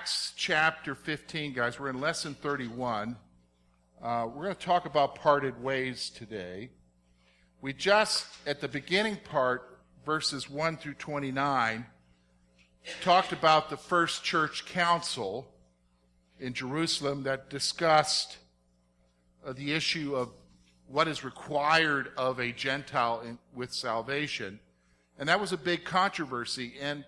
Acts 0.00 0.32
chapter 0.34 0.94
15, 0.94 1.52
guys. 1.52 1.78
We're 1.78 1.90
in 1.90 2.00
lesson 2.00 2.34
31. 2.34 3.18
Uh, 4.02 4.28
we're 4.34 4.44
going 4.44 4.54
to 4.54 4.60
talk 4.66 4.86
about 4.86 5.14
parted 5.14 5.62
ways 5.62 6.08
today. 6.08 6.70
We 7.60 7.74
just, 7.74 8.24
at 8.46 8.62
the 8.62 8.68
beginning 8.68 9.16
part, 9.16 9.78
verses 10.06 10.48
1 10.48 10.78
through 10.78 10.94
29, 10.94 11.84
talked 13.02 13.32
about 13.32 13.68
the 13.68 13.76
first 13.76 14.24
church 14.24 14.64
council 14.64 15.52
in 16.38 16.54
Jerusalem 16.54 17.24
that 17.24 17.50
discussed 17.50 18.38
uh, 19.44 19.52
the 19.52 19.74
issue 19.74 20.16
of 20.16 20.30
what 20.86 21.08
is 21.08 21.24
required 21.24 22.10
of 22.16 22.40
a 22.40 22.52
Gentile 22.52 23.20
in, 23.20 23.38
with 23.54 23.70
salvation. 23.70 24.60
And 25.18 25.28
that 25.28 25.38
was 25.38 25.52
a 25.52 25.58
big 25.58 25.84
controversy. 25.84 26.72
And 26.80 27.04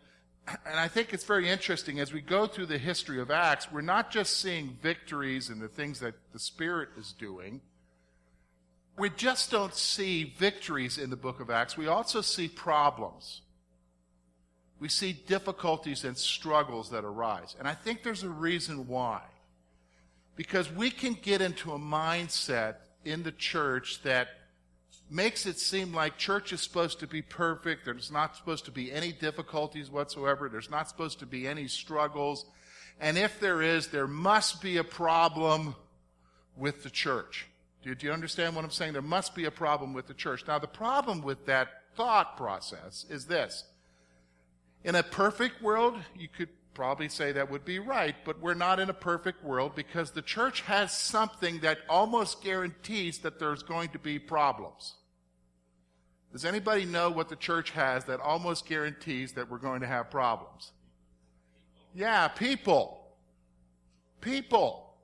and 0.48 0.78
I 0.78 0.88
think 0.88 1.12
it's 1.14 1.24
very 1.24 1.48
interesting 1.48 2.01
as 2.01 2.12
we 2.12 2.20
go 2.20 2.46
through 2.46 2.66
the 2.66 2.78
history 2.78 3.20
of 3.20 3.30
Acts, 3.30 3.70
we're 3.70 3.80
not 3.80 4.10
just 4.10 4.38
seeing 4.38 4.77
victories 4.82 5.48
and 5.48 5.60
the 5.60 5.68
things 5.68 6.01
that 6.01 6.15
the 6.32 6.38
Spirit 6.38 6.91
is 6.98 7.12
doing. 7.12 7.60
We 8.98 9.09
just 9.10 9.51
don't 9.51 9.74
see 9.74 10.34
victories 10.37 10.98
in 10.98 11.10
the 11.10 11.16
book 11.16 11.41
of 11.41 11.48
Acts. 11.48 11.77
We 11.77 11.87
also 11.87 12.20
see 12.20 12.48
problems. 12.48 13.42
We 14.80 14.88
see 14.88 15.12
difficulties 15.12 16.05
and 16.05 16.16
struggles 16.16 16.90
that 16.90 17.04
arise. 17.04 17.54
And 17.59 17.68
I 17.68 17.74
think 17.74 18.02
there's 18.02 18.24
a 18.24 18.29
reason 18.29 18.88
why. 18.88 19.23
Because 20.34 20.71
we 20.73 20.90
can 20.90 21.15
get 21.15 21.40
into 21.40 21.73
a 21.73 21.79
mindset 21.79 22.77
in 23.04 23.23
the 23.23 23.32
church 23.32 24.02
that 24.02 24.29
makes 25.13 25.45
it 25.46 25.59
seem 25.59 25.93
like 25.93 26.16
church 26.16 26.52
is 26.52 26.63
supposed 26.63 27.01
to 27.01 27.07
be 27.07 27.21
perfect. 27.21 27.85
There's 27.85 28.10
not 28.10 28.37
supposed 28.37 28.65
to 28.65 28.71
be 28.71 28.91
any 28.91 29.13
difficulties 29.13 29.91
whatsoever. 29.91 30.49
There's 30.49 30.71
not 30.71 30.88
supposed 30.88 31.18
to 31.18 31.27
be 31.27 31.46
any 31.46 31.68
struggles. 31.68 32.46
And 32.99 33.18
if 33.18 33.38
there 33.38 33.60
is, 33.60 33.88
there 33.88 34.07
must 34.07 34.63
be 34.63 34.79
a 34.79 34.85
problem 34.85 35.74
with 36.57 36.83
the 36.83 36.90
church. 36.90 37.46
Do, 37.83 37.95
you 37.99 38.13
understand 38.13 38.55
what 38.55 38.65
I'm 38.65 38.71
saying? 38.71 38.93
There 38.93 39.02
must 39.02 39.35
be 39.35 39.45
a 39.45 39.51
problem 39.51 39.93
with 39.93 40.07
the 40.07 40.15
church. 40.15 40.45
Now, 40.46 40.59
the 40.59 40.68
problem 40.68 41.21
with 41.21 41.46
that 41.46 41.68
thought 41.96 42.37
process 42.37 43.05
is 43.10 43.27
this. 43.27 43.65
In 44.85 44.95
a 44.95 45.02
perfect 45.02 45.60
world, 45.63 45.99
you 46.16 46.29
could 46.29 46.49
probably 46.74 47.09
say 47.09 47.33
that 47.33 47.51
would 47.51 47.65
be 47.65 47.79
right, 47.79 48.15
but 48.24 48.40
we're 48.40 48.55
not 48.55 48.80
in 48.80 48.88
a 48.88 48.95
perfect 48.95 49.45
world 49.45 49.74
because 49.74 50.13
the 50.13 50.23
church 50.23 50.63
has 50.63 50.96
something 50.96 51.60
that 51.60 51.79
almost 51.88 52.43
guarantees 52.43 53.18
that 53.18 53.38
there's 53.38 53.63
going 53.63 53.90
to 53.90 53.99
be 53.99 54.18
problems. 54.18 54.95
Does 56.33 56.47
anybody 56.47 56.87
know 56.87 57.11
what 57.11 57.29
the 57.29 57.37
church 57.37 57.71
has 57.73 58.07
that 58.07 58.19
almost 58.21 58.66
guarantees 58.66 59.33
that 59.33 59.51
we're 59.51 59.59
going 59.59 59.83
to 59.83 59.87
have 59.87 60.11
problems? 60.11 60.73
Yeah, 61.95 62.29
people. 62.29 63.07
People. 64.22 64.94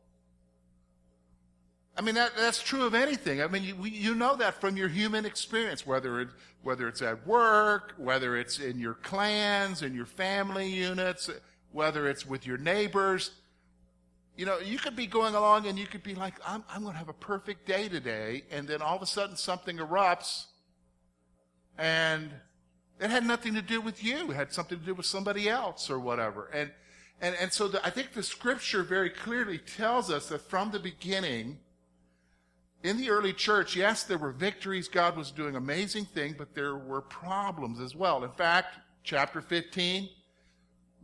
I 1.98 2.00
mean, 2.00 2.14
that, 2.14 2.32
that's 2.36 2.62
true 2.62 2.84
of 2.84 2.94
anything. 2.94 3.42
I 3.42 3.48
mean, 3.48 3.62
you, 3.64 3.74
you 3.84 4.14
know 4.14 4.36
that 4.36 4.60
from 4.60 4.76
your 4.76 4.88
human 4.88 5.26
experience, 5.26 5.86
whether, 5.86 6.20
it, 6.20 6.28
whether 6.62 6.88
it's 6.88 7.02
at 7.02 7.26
work, 7.26 7.94
whether 7.98 8.36
it's 8.36 8.58
in 8.58 8.78
your 8.78 8.94
clans, 8.94 9.82
in 9.82 9.94
your 9.94 10.06
family 10.06 10.68
units, 10.68 11.28
whether 11.72 12.08
it's 12.08 12.24
with 12.24 12.46
your 12.46 12.56
neighbors. 12.56 13.32
You 14.36 14.46
know, 14.46 14.58
you 14.60 14.78
could 14.78 14.96
be 14.96 15.06
going 15.06 15.34
along 15.34 15.66
and 15.66 15.78
you 15.78 15.86
could 15.86 16.04
be 16.04 16.14
like, 16.14 16.34
I'm, 16.46 16.64
I'm 16.70 16.82
going 16.82 16.94
to 16.94 16.98
have 16.98 17.08
a 17.08 17.12
perfect 17.12 17.66
day 17.66 17.88
today, 17.88 18.44
and 18.50 18.66
then 18.66 18.80
all 18.80 18.96
of 18.96 19.02
a 19.02 19.06
sudden 19.06 19.36
something 19.36 19.76
erupts 19.76 20.44
and 21.78 22.30
it 23.00 23.10
had 23.10 23.24
nothing 23.24 23.54
to 23.54 23.62
do 23.62 23.80
with 23.80 24.02
you. 24.02 24.30
It 24.30 24.34
had 24.34 24.52
something 24.52 24.78
to 24.78 24.84
do 24.84 24.94
with 24.94 25.06
somebody 25.06 25.48
else 25.48 25.88
or 25.88 25.98
whatever. 25.98 26.46
And, 26.52 26.70
and, 27.20 27.36
and 27.40 27.52
so 27.52 27.68
the, 27.68 27.84
I 27.86 27.90
think 27.90 28.12
the 28.12 28.22
scripture 28.22 28.82
very 28.82 29.10
clearly 29.10 29.58
tells 29.58 30.10
us 30.10 30.28
that 30.28 30.40
from 30.40 30.72
the 30.72 30.80
beginning, 30.80 31.58
in 32.82 32.96
the 32.96 33.10
early 33.10 33.32
church, 33.32 33.76
yes, 33.76 34.04
there 34.04 34.18
were 34.18 34.32
victories. 34.32 34.88
God 34.88 35.16
was 35.16 35.30
doing 35.30 35.56
amazing 35.56 36.06
things, 36.06 36.34
but 36.36 36.54
there 36.54 36.76
were 36.76 37.00
problems 37.00 37.80
as 37.80 37.94
well. 37.94 38.24
In 38.24 38.30
fact, 38.30 38.76
chapter 39.02 39.40
15, 39.40 40.08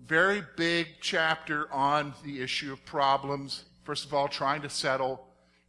very 0.05 0.43
big 0.57 0.89
chapter 1.01 1.73
on 1.73 2.15
the 2.25 2.43
issue 2.43 2.73
of 2.73 2.85
problems. 2.85 3.65
First 3.85 4.05
of 4.05 4.15
all, 4.15 4.29
trying 4.29 4.63
to 4.63 4.71
settle 4.71 5.27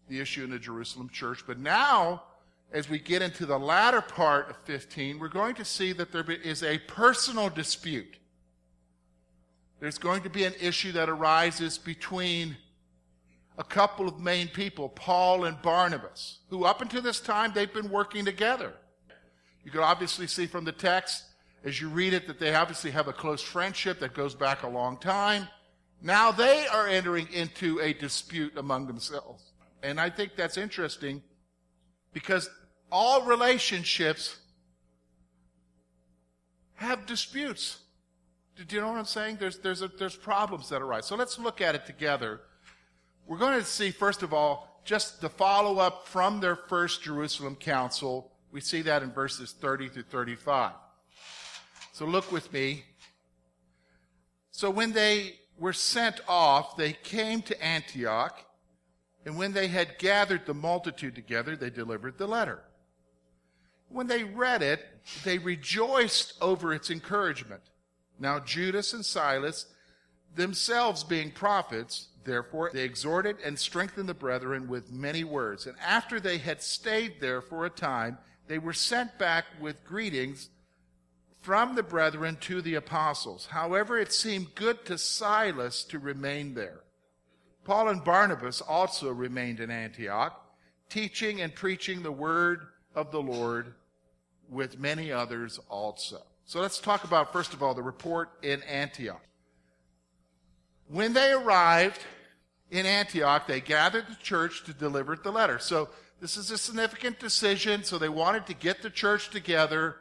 the 0.08 0.20
issue 0.20 0.44
in 0.44 0.50
the 0.52 0.60
Jerusalem 0.60 1.10
church. 1.10 1.44
But 1.48 1.60
now, 1.60 2.24
as 2.72 2.90
we 2.90 3.00
get 3.00 3.22
into 3.22 3.46
the 3.46 3.58
latter 3.58 4.02
part 4.02 4.50
of 4.50 4.58
15, 4.66 5.20
we're 5.20 5.28
going 5.28 5.56
to 5.56 5.66
see 5.66 5.94
that 5.94 6.12
there 6.12 6.30
is 6.30 6.64
a 6.64 6.78
personal 6.80 7.50
dispute. 7.50 8.18
There's 9.80 9.98
going 9.98 10.24
to 10.24 10.30
be 10.30 10.44
an 10.44 10.54
issue 10.60 10.92
that 10.94 11.10
arises 11.10 11.78
between 11.78 12.58
a 13.58 13.64
couple 13.64 14.08
of 14.08 14.20
main 14.20 14.48
people, 14.48 14.90
Paul 14.90 15.46
and 15.46 15.62
Barnabas, 15.62 16.40
who 16.50 16.66
up 16.66 16.82
until 16.82 17.02
this 17.02 17.20
time 17.20 17.52
they've 17.54 17.74
been 17.74 17.90
working 17.90 18.26
together. 18.26 18.74
You 19.64 19.72
can 19.72 19.82
obviously 19.82 20.28
see 20.28 20.46
from 20.46 20.66
the 20.66 20.72
text 20.72 21.24
as 21.64 21.82
you 21.82 21.90
read 21.90 22.14
it 22.14 22.28
that 22.28 22.40
they 22.40 22.54
obviously 22.54 22.92
have 22.92 23.08
a 23.08 23.14
close 23.14 23.42
friendship 23.42 24.00
that 24.00 24.14
goes 24.14 24.36
back 24.36 24.64
a 24.64 24.68
long 24.68 24.98
time. 24.98 25.48
Now 26.02 26.32
they 26.32 26.68
are 26.68 26.88
entering 26.88 27.28
into 27.34 27.80
a 27.80 27.94
dispute 27.94 28.58
among 28.58 28.86
themselves. 28.88 29.44
And 29.82 30.00
I 30.00 30.10
think 30.10 30.36
that's 30.36 30.58
interesting 30.58 31.24
because 32.16 32.50
all 32.90 33.24
relationships 33.24 34.38
have 36.76 37.06
disputes. 37.06 37.80
Do 38.56 38.74
you 38.74 38.82
know 38.82 38.88
what 38.88 39.00
I'm 39.00 39.04
saying? 39.04 39.36
There's, 39.38 39.60
there's, 39.60 39.82
a, 39.82 39.90
there's 39.90 40.16
problems 40.16 40.70
that 40.70 40.82
arise. 40.82 41.06
So 41.06 41.18
let's 41.18 41.38
look 41.38 41.60
at 41.60 41.76
it 41.76 41.86
together. 41.86 42.40
We're 43.28 43.38
going 43.38 43.60
to 43.60 43.66
see, 43.66 43.92
first 43.92 44.24
of 44.24 44.34
all, 44.34 44.82
just 44.86 45.20
the 45.20 45.28
follow 45.28 45.80
up 45.80 46.08
from 46.08 46.40
their 46.40 46.56
first 46.56 47.04
Jerusalem 47.04 47.58
council. 47.58 48.32
We 48.50 48.62
see 48.62 48.82
that 48.84 49.04
in 49.04 49.12
verses 49.12 49.52
30 49.52 49.90
through 49.90 50.04
35. 50.04 50.72
So 51.92 52.06
look 52.06 52.32
with 52.32 52.54
me. 52.54 52.86
So 54.52 54.70
when 54.70 54.94
they 54.94 55.36
were 55.58 55.74
sent 55.74 56.22
off, 56.30 56.78
they 56.78 56.94
came 56.94 57.42
to 57.42 57.62
Antioch, 57.62 58.40
and 59.26 59.38
when 59.38 59.54
they 59.54 59.68
had 59.68 59.98
gathered 59.98 60.46
the 60.46 60.54
multitude 60.54 61.16
together, 61.16 61.56
they 61.56 61.72
delivered 61.72 62.18
the 62.18 62.28
letter. 62.28 62.60
When 63.90 64.08
they 64.08 64.24
read 64.24 64.62
it, 64.62 64.86
they 65.24 65.40
rejoiced 65.40 66.34
over 66.42 66.74
its 66.74 66.92
encouragement. 66.92 67.62
Now, 68.20 68.40
Judas 68.40 68.94
and 68.94 69.04
Silas, 69.04 69.66
themselves 70.36 71.04
being 71.04 71.32
prophets, 71.32 72.08
therefore, 72.24 72.70
they 72.72 72.84
exhorted 72.84 73.38
and 73.44 73.58
strengthened 73.58 74.08
the 74.08 74.14
brethren 74.14 74.68
with 74.68 74.92
many 74.92 75.24
words. 75.24 75.66
And 75.66 75.76
after 75.80 76.20
they 76.20 76.38
had 76.38 76.62
stayed 76.62 77.20
there 77.20 77.42
for 77.42 77.66
a 77.66 77.70
time, 77.70 78.20
they 78.48 78.60
were 78.60 78.74
sent 78.74 79.18
back 79.18 79.46
with 79.60 79.86
greetings 79.86 80.50
from 81.42 81.76
the 81.76 81.84
brethren 81.84 82.38
to 82.42 82.62
the 82.62 82.76
apostles. 82.76 83.48
However, 83.48 83.98
it 83.98 84.14
seemed 84.14 84.56
good 84.56 84.86
to 84.86 84.98
Silas 84.98 85.84
to 85.86 86.00
remain 86.00 86.54
there. 86.54 86.85
Paul 87.66 87.90
and 87.90 88.04
Barnabas 88.04 88.62
also 88.62 89.12
remained 89.12 89.60
in 89.60 89.72
Antioch, 89.72 90.40
teaching 90.88 91.42
and 91.42 91.54
preaching 91.54 92.04
the 92.04 92.12
word 92.12 92.68
of 92.94 93.12
the 93.12 93.22
Lord 93.22 93.74
with 94.50 94.80
many 94.80 95.12
others 95.12 95.60
also. 95.68 96.22
So 96.46 96.62
let's 96.62 96.80
talk 96.80 97.04
about, 97.04 97.34
first 97.34 97.54
of 97.54 97.64
all, 97.64 97.74
the 97.74 97.82
report 97.82 98.30
in 98.44 98.62
Antioch. 98.64 99.22
When 100.88 101.14
they 101.14 101.32
arrived 101.32 102.02
in 102.70 102.86
Antioch, 102.86 103.48
they 103.48 103.62
gathered 103.62 104.08
the 104.08 104.16
church 104.22 104.64
to 104.66 104.74
deliver 104.74 105.16
the 105.16 105.32
letter. 105.32 105.58
So 105.58 105.90
this 106.22 106.38
is 106.38 106.52
a 106.52 106.60
significant 106.60 107.20
decision. 107.20 107.84
So 107.84 107.98
they 107.98 108.10
wanted 108.10 108.46
to 108.46 108.54
get 108.54 108.84
the 108.84 108.92
church 108.92 109.32
together 109.32 109.96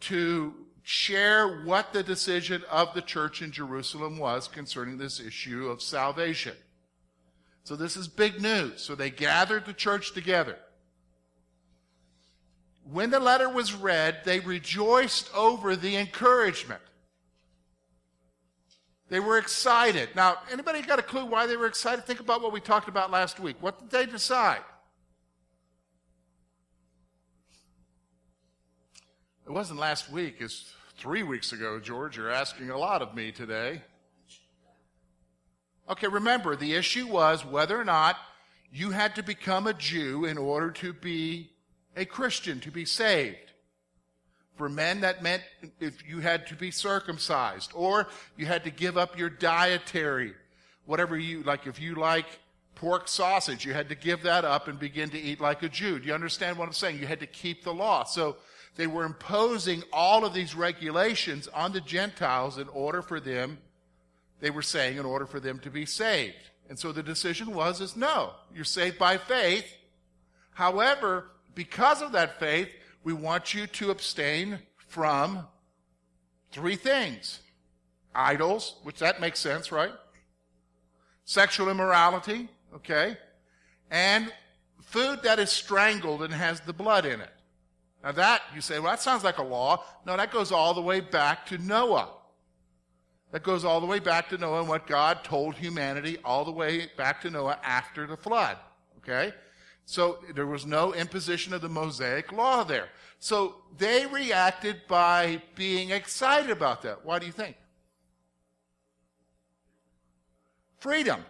to 0.00 0.54
share 0.82 1.62
what 1.62 1.92
the 1.92 2.02
decision 2.02 2.62
of 2.70 2.94
the 2.94 3.02
church 3.02 3.42
in 3.42 3.52
Jerusalem 3.52 4.18
was 4.18 4.48
concerning 4.48 4.96
this 4.96 5.20
issue 5.20 5.66
of 5.66 5.82
salvation. 5.82 6.54
So 7.66 7.76
this 7.76 7.96
is 7.96 8.08
big 8.08 8.40
news. 8.40 8.80
So 8.80 8.94
they 8.94 9.10
gathered 9.10 9.66
the 9.66 9.74
church 9.74 10.12
together 10.12 10.56
when 12.90 13.10
the 13.10 13.20
letter 13.20 13.48
was 13.48 13.74
read, 13.74 14.20
they 14.24 14.40
rejoiced 14.40 15.30
over 15.34 15.74
the 15.74 15.96
encouragement. 15.96 16.80
They 19.08 19.20
were 19.20 19.38
excited. 19.38 20.10
Now, 20.14 20.38
anybody 20.50 20.82
got 20.82 20.98
a 20.98 21.02
clue 21.02 21.24
why 21.24 21.46
they 21.46 21.56
were 21.56 21.66
excited? 21.66 22.04
Think 22.04 22.20
about 22.20 22.42
what 22.42 22.52
we 22.52 22.60
talked 22.60 22.88
about 22.88 23.10
last 23.10 23.38
week. 23.40 23.56
What 23.60 23.78
did 23.78 23.90
they 23.90 24.06
decide? 24.06 24.62
It 29.46 29.52
wasn't 29.52 29.78
last 29.78 30.10
week, 30.10 30.36
it's 30.40 30.72
three 30.96 31.22
weeks 31.22 31.52
ago, 31.52 31.78
George. 31.78 32.16
You're 32.16 32.32
asking 32.32 32.70
a 32.70 32.78
lot 32.78 33.00
of 33.00 33.14
me 33.14 33.30
today. 33.30 33.82
Okay, 35.88 36.08
remember, 36.08 36.56
the 36.56 36.74
issue 36.74 37.06
was 37.06 37.44
whether 37.44 37.80
or 37.80 37.84
not 37.84 38.16
you 38.72 38.90
had 38.90 39.14
to 39.14 39.22
become 39.22 39.66
a 39.66 39.72
Jew 39.72 40.24
in 40.24 40.36
order 40.36 40.70
to 40.72 40.92
be 40.92 41.50
a 41.96 42.04
Christian 42.04 42.60
to 42.60 42.70
be 42.70 42.84
saved. 42.84 43.52
For 44.56 44.68
men, 44.68 45.02
that 45.02 45.22
meant 45.22 45.42
if 45.80 46.06
you 46.08 46.20
had 46.20 46.46
to 46.48 46.54
be 46.54 46.70
circumcised, 46.70 47.70
or 47.74 48.08
you 48.36 48.46
had 48.46 48.64
to 48.64 48.70
give 48.70 48.96
up 48.96 49.18
your 49.18 49.30
dietary, 49.30 50.34
whatever 50.86 51.16
you 51.16 51.42
like. 51.42 51.66
If 51.66 51.80
you 51.80 51.94
like 51.94 52.26
pork 52.74 53.06
sausage, 53.06 53.64
you 53.64 53.72
had 53.72 53.88
to 53.90 53.94
give 53.94 54.22
that 54.22 54.44
up 54.44 54.66
and 54.66 54.78
begin 54.78 55.10
to 55.10 55.18
eat 55.18 55.40
like 55.40 55.62
a 55.62 55.68
Jew. 55.68 55.98
Do 55.98 56.06
you 56.06 56.14
understand 56.14 56.58
what 56.58 56.66
I'm 56.66 56.72
saying? 56.72 56.98
You 56.98 57.06
had 57.06 57.20
to 57.20 57.26
keep 57.26 57.64
the 57.64 57.72
law. 57.72 58.04
So 58.04 58.36
they 58.76 58.86
were 58.86 59.04
imposing 59.04 59.82
all 59.92 60.24
of 60.24 60.34
these 60.34 60.54
regulations 60.54 61.48
on 61.48 61.72
the 61.72 61.80
Gentiles 61.80 62.58
in 62.58 62.68
order 62.68 63.02
for 63.02 63.20
them, 63.20 63.58
they 64.40 64.50
were 64.50 64.62
saying, 64.62 64.98
in 64.98 65.04
order 65.04 65.26
for 65.26 65.40
them 65.40 65.58
to 65.60 65.70
be 65.70 65.86
saved. 65.86 66.50
And 66.68 66.78
so 66.78 66.92
the 66.92 67.02
decision 67.02 67.54
was, 67.54 67.80
is 67.80 67.96
no, 67.96 68.32
you're 68.54 68.64
saved 68.64 68.98
by 68.98 69.18
faith. 69.18 69.66
However, 70.52 71.30
because 71.54 72.02
of 72.02 72.12
that 72.12 72.40
faith, 72.40 72.68
we 73.04 73.12
want 73.12 73.54
you 73.54 73.66
to 73.66 73.90
abstain 73.90 74.58
from 74.88 75.46
three 76.50 76.76
things. 76.76 77.40
Idols, 78.14 78.76
which 78.82 78.98
that 78.98 79.20
makes 79.20 79.38
sense, 79.38 79.70
right? 79.70 79.92
Sexual 81.24 81.68
immorality, 81.68 82.48
okay? 82.74 83.16
And 83.90 84.32
food 84.82 85.20
that 85.22 85.38
is 85.38 85.50
strangled 85.50 86.22
and 86.22 86.32
has 86.32 86.60
the 86.60 86.72
blood 86.72 87.04
in 87.04 87.20
it. 87.20 87.32
Now 88.02 88.12
that, 88.12 88.42
you 88.54 88.60
say, 88.60 88.78
well, 88.78 88.92
that 88.92 89.00
sounds 89.00 89.24
like 89.24 89.38
a 89.38 89.42
law. 89.42 89.84
No, 90.04 90.16
that 90.16 90.30
goes 90.30 90.52
all 90.52 90.74
the 90.74 90.80
way 90.80 91.00
back 91.00 91.46
to 91.46 91.58
Noah. 91.58 92.08
That 93.36 93.42
goes 93.42 93.66
all 93.66 93.82
the 93.82 93.86
way 93.86 93.98
back 93.98 94.30
to 94.30 94.38
Noah 94.38 94.60
and 94.60 94.68
what 94.70 94.86
God 94.86 95.22
told 95.22 95.56
humanity 95.56 96.16
all 96.24 96.46
the 96.46 96.50
way 96.50 96.86
back 96.96 97.20
to 97.20 97.28
Noah 97.28 97.60
after 97.62 98.06
the 98.06 98.16
flood. 98.16 98.56
Okay? 99.00 99.34
So 99.84 100.20
there 100.34 100.46
was 100.46 100.64
no 100.64 100.94
imposition 100.94 101.52
of 101.52 101.60
the 101.60 101.68
Mosaic 101.68 102.32
law 102.32 102.64
there. 102.64 102.88
So 103.18 103.56
they 103.76 104.06
reacted 104.06 104.80
by 104.88 105.42
being 105.54 105.90
excited 105.90 106.48
about 106.50 106.80
that. 106.84 107.04
Why 107.04 107.18
do 107.18 107.26
you 107.26 107.32
think? 107.32 107.58
Freedom. 110.78 111.22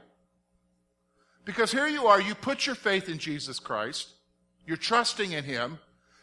Because 1.44 1.73
here 1.73 1.88
you 1.88 2.06
are, 2.06 2.20
you 2.20 2.37
put 2.37 2.67
your 2.67 2.76
faith 2.76 3.09
in 3.09 3.19
Jesus 3.19 3.59
Christ, 3.59 4.11
you're 4.64 4.76
trusting 4.76 5.32
in 5.32 5.43
Him, 5.43 5.81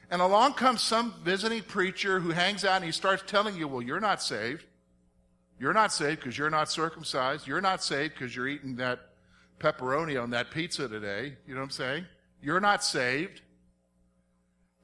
and 0.10 0.22
along 0.22 0.54
comes 0.54 0.82
some 0.82 1.14
visiting 1.26 1.62
preacher 1.62 2.22
who 2.22 2.30
hangs 2.30 2.64
out 2.64 2.78
and 2.78 2.86
he 2.86 2.94
starts 2.94 3.24
telling 3.28 3.58
you, 3.58 3.68
well, 3.68 3.82
you're 3.82 4.00
not 4.00 4.24
saved. 4.24 4.64
You're 5.64 5.72
not 5.72 5.94
saved 5.94 6.20
because 6.20 6.38
you're 6.38 6.50
not 6.50 6.70
circumcised. 6.70 7.48
You're 7.48 7.62
not 7.62 7.82
saved 7.82 8.16
because 8.16 8.36
you're 8.36 8.50
eating 8.50 8.76
that 8.76 9.00
pepperoni 9.60 10.22
on 10.22 10.32
that 10.32 10.52
pizza 10.52 10.90
today. 10.90 11.38
You 11.48 11.54
know 11.54 11.62
what 11.62 11.68
I'm 11.68 11.72
saying? 11.72 12.06
You're 12.42 12.60
not 12.60 12.84
saved. 12.84 13.40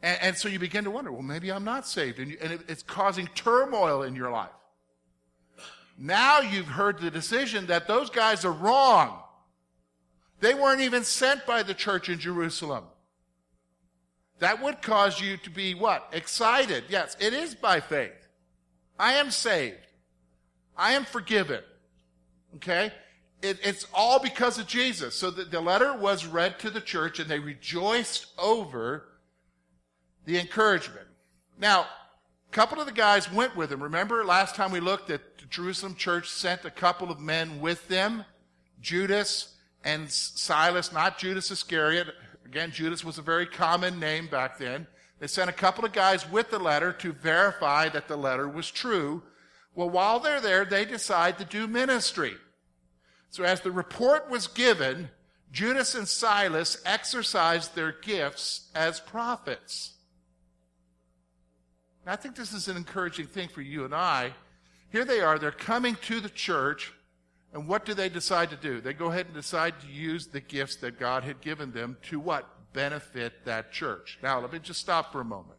And, 0.02 0.18
and 0.22 0.38
so 0.38 0.48
you 0.48 0.58
begin 0.58 0.86
to 0.86 0.90
wonder, 0.90 1.12
well, 1.12 1.22
maybe 1.22 1.52
I'm 1.52 1.66
not 1.66 1.86
saved. 1.86 2.20
And, 2.20 2.32
you, 2.32 2.38
and 2.42 2.54
it, 2.54 2.62
it's 2.70 2.82
causing 2.82 3.28
turmoil 3.36 4.04
in 4.04 4.16
your 4.16 4.32
life. 4.32 4.52
Now 5.98 6.40
you've 6.40 6.68
heard 6.68 7.00
the 7.02 7.12
decision 7.12 7.66
that 7.66 7.86
those 7.86 8.10
guys 8.10 8.46
are 8.46 8.54
wrong. 8.54 9.20
They 10.40 10.54
weren't 10.54 10.80
even 10.80 11.04
sent 11.04 11.46
by 11.46 11.62
the 11.62 11.74
church 11.74 12.08
in 12.08 12.20
Jerusalem. 12.20 12.86
That 14.40 14.64
would 14.64 14.82
cause 14.82 15.20
you 15.20 15.36
to 15.36 15.50
be 15.50 15.74
what? 15.74 16.08
Excited. 16.14 16.86
Yes, 16.88 17.18
it 17.20 17.34
is 17.34 17.54
by 17.54 17.82
faith. 17.82 18.30
I 18.98 19.16
am 19.16 19.30
saved. 19.30 19.89
I 20.80 20.94
am 20.94 21.06
forgiven. 21.06 21.62
Okay? 22.56 22.92
It, 23.42 23.60
it's 23.64 23.86
all 23.94 24.20
because 24.20 24.58
of 24.58 24.68
Jesus. 24.68 25.16
So 25.16 25.30
the, 25.30 25.44
the 25.44 25.62
letter 25.62 25.96
was 25.96 26.26
read 26.26 26.60
to 26.60 26.70
the 26.70 26.82
church 26.82 27.20
and 27.20 27.30
they 27.30 27.40
rejoiced 27.40 28.28
over 28.38 29.06
the 30.26 30.40
encouragement. 30.40 31.08
Now, 31.60 31.82
a 31.82 32.52
couple 32.52 32.80
of 32.80 32.88
the 32.88 32.94
guys 32.94 33.32
went 33.32 33.56
with 33.56 33.72
him. 33.72 33.84
Remember 33.84 34.26
last 34.26 34.56
time 34.56 34.72
we 34.72 34.80
looked 34.80 35.10
at 35.10 35.38
the 35.38 35.46
Jerusalem 35.46 35.96
church 35.96 36.30
sent 36.30 36.66
a 36.66 36.72
couple 36.72 37.12
of 37.12 37.20
men 37.20 37.62
with 37.62 37.88
them, 37.88 38.26
Judas 38.82 39.56
and 39.84 40.10
Silas, 40.10 40.92
not 40.92 41.18
Judas 41.18 41.52
Iscariot, 41.52 42.08
Again, 42.50 42.72
Judas 42.72 43.06
was 43.06 43.20
a 43.20 43.22
very 43.22 43.46
common 43.46 44.00
name 44.00 44.26
back 44.26 44.58
then. 44.58 44.88
They 45.20 45.28
sent 45.28 45.52
a 45.52 45.54
couple 45.54 45.86
of 45.86 45.94
guys 45.94 46.28
with 46.28 46.50
the 46.50 46.58
letter 46.58 46.92
to 46.94 47.14
verify 47.14 47.90
that 47.90 48.08
the 48.08 48.18
letter 48.18 48.50
was 48.50 48.72
true. 48.72 49.22
Well, 49.80 49.90
while 49.90 50.20
they're 50.20 50.42
there, 50.42 50.66
they 50.66 50.84
decide 50.84 51.38
to 51.38 51.46
do 51.46 51.66
ministry. 51.66 52.34
So 53.30 53.46
as 53.46 53.62
the 53.62 53.72
report 53.72 54.30
was 54.30 54.46
given, 54.46 55.08
Judas 55.54 55.96
and 55.96 56.06
Silas 56.06 56.82
exercised 56.86 57.76
their 57.76 57.94
gifts 57.94 58.70
as 58.76 59.00
prophets. 59.00 59.94
I 62.06 62.18
think 62.18 62.36
this 62.36 62.52
is 62.52 62.68
an 62.68 62.76
encouraging 62.76 63.28
thing 63.28 63.48
for 63.48 63.62
you 63.62 63.86
and 63.86 63.96
I. 63.96 64.34
Here 64.92 65.06
they 65.06 65.22
are, 65.22 65.40
they're 65.40 65.52
coming 65.52 65.96
to 66.08 66.20
the 66.20 66.28
church 66.28 66.92
and 67.54 67.66
what 67.66 67.86
do 67.86 67.94
they 67.94 68.10
decide 68.10 68.50
to 68.50 68.58
do? 68.58 68.82
They 68.82 68.92
go 68.92 69.06
ahead 69.06 69.28
and 69.28 69.34
decide 69.34 69.80
to 69.80 69.88
use 69.88 70.28
the 70.28 70.42
gifts 70.42 70.76
that 70.78 71.00
God 71.00 71.24
had 71.24 71.40
given 71.40 71.72
them 71.72 71.96
to 72.10 72.20
what? 72.20 72.74
Benefit 72.74 73.46
that 73.46 73.72
church. 73.72 74.20
Now, 74.22 74.42
let 74.42 74.52
me 74.52 74.60
just 74.60 74.82
stop 74.82 75.14
for 75.14 75.22
a 75.22 75.26
moment. 75.26 75.58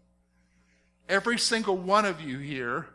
Every 1.08 1.38
single 1.38 1.78
one 1.78 2.04
of 2.04 2.20
you 2.20 2.36
here, 2.36 2.86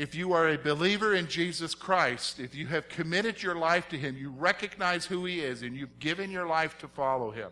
if 0.00 0.14
you 0.14 0.32
are 0.32 0.48
a 0.48 0.56
believer 0.56 1.14
in 1.14 1.26
Jesus 1.26 1.74
Christ, 1.74 2.40
if 2.40 2.54
you 2.54 2.66
have 2.68 2.88
committed 2.88 3.42
your 3.42 3.54
life 3.54 3.86
to 3.90 3.98
Him, 3.98 4.16
you 4.16 4.30
recognize 4.30 5.04
who 5.04 5.26
He 5.26 5.40
is, 5.40 5.60
and 5.60 5.76
you've 5.76 5.98
given 5.98 6.30
your 6.30 6.46
life 6.46 6.78
to 6.78 6.88
follow 6.88 7.30
Him, 7.30 7.50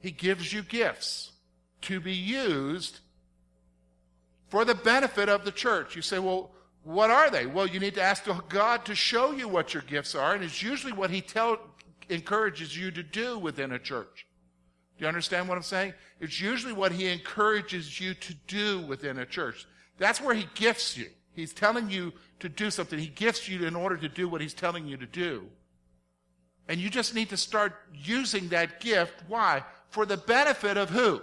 He 0.00 0.10
gives 0.10 0.52
you 0.52 0.60
gifts 0.60 1.32
to 1.82 1.98
be 1.98 2.12
used 2.12 2.98
for 4.48 4.66
the 4.66 4.74
benefit 4.74 5.30
of 5.30 5.46
the 5.46 5.50
church. 5.50 5.96
You 5.96 6.02
say, 6.02 6.18
well, 6.18 6.50
what 6.84 7.10
are 7.10 7.30
they? 7.30 7.46
Well, 7.46 7.66
you 7.66 7.80
need 7.80 7.94
to 7.94 8.02
ask 8.02 8.26
God 8.50 8.84
to 8.84 8.94
show 8.94 9.30
you 9.32 9.48
what 9.48 9.72
your 9.72 9.84
gifts 9.84 10.14
are, 10.14 10.34
and 10.34 10.44
it's 10.44 10.62
usually 10.62 10.92
what 10.92 11.08
He 11.08 11.22
tell, 11.22 11.56
encourages 12.10 12.76
you 12.76 12.90
to 12.90 13.02
do 13.02 13.38
within 13.38 13.72
a 13.72 13.78
church. 13.78 14.26
Do 14.98 15.04
you 15.04 15.08
understand 15.08 15.48
what 15.48 15.56
I'm 15.56 15.62
saying? 15.62 15.94
It's 16.20 16.38
usually 16.38 16.74
what 16.74 16.92
He 16.92 17.06
encourages 17.06 17.98
you 17.98 18.12
to 18.12 18.34
do 18.46 18.82
within 18.82 19.18
a 19.20 19.24
church. 19.24 19.66
That's 19.98 20.20
where 20.20 20.34
He 20.34 20.48
gifts 20.54 20.96
you. 20.96 21.06
He's 21.34 21.52
telling 21.52 21.90
you 21.90 22.12
to 22.40 22.48
do 22.48 22.70
something. 22.70 22.98
He 22.98 23.08
gifts 23.08 23.48
you 23.48 23.66
in 23.66 23.76
order 23.76 23.96
to 23.96 24.08
do 24.08 24.28
what 24.28 24.40
He's 24.40 24.54
telling 24.54 24.86
you 24.86 24.96
to 24.96 25.06
do. 25.06 25.46
And 26.68 26.80
you 26.80 26.90
just 26.90 27.14
need 27.14 27.30
to 27.30 27.36
start 27.36 27.74
using 27.94 28.48
that 28.48 28.80
gift. 28.80 29.14
Why? 29.26 29.64
For 29.88 30.04
the 30.04 30.16
benefit 30.16 30.76
of 30.76 30.90
who? 30.90 31.22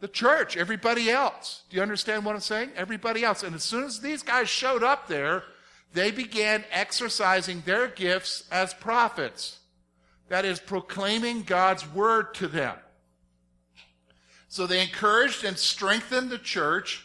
The 0.00 0.08
church, 0.08 0.56
everybody 0.56 1.10
else. 1.10 1.62
Do 1.68 1.76
you 1.76 1.82
understand 1.82 2.24
what 2.24 2.34
I'm 2.34 2.40
saying? 2.40 2.70
Everybody 2.76 3.24
else. 3.24 3.42
And 3.42 3.54
as 3.54 3.64
soon 3.64 3.84
as 3.84 4.00
these 4.00 4.22
guys 4.22 4.48
showed 4.48 4.82
up 4.82 5.08
there, 5.08 5.44
they 5.92 6.10
began 6.10 6.64
exercising 6.70 7.62
their 7.64 7.88
gifts 7.88 8.44
as 8.50 8.74
prophets. 8.74 9.60
That 10.28 10.44
is, 10.44 10.60
proclaiming 10.60 11.42
God's 11.42 11.88
word 11.92 12.34
to 12.34 12.48
them. 12.48 12.76
So 14.48 14.66
they 14.66 14.80
encouraged 14.80 15.44
and 15.44 15.58
strengthened 15.58 16.30
the 16.30 16.38
church 16.38 17.04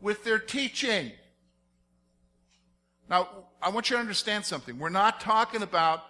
with 0.00 0.24
their 0.24 0.38
teaching. 0.38 1.12
Now, 3.10 3.28
I 3.60 3.70
want 3.70 3.90
you 3.90 3.96
to 3.96 4.00
understand 4.00 4.44
something. 4.44 4.78
We're 4.78 4.88
not 4.90 5.20
talking 5.20 5.62
about, 5.62 6.02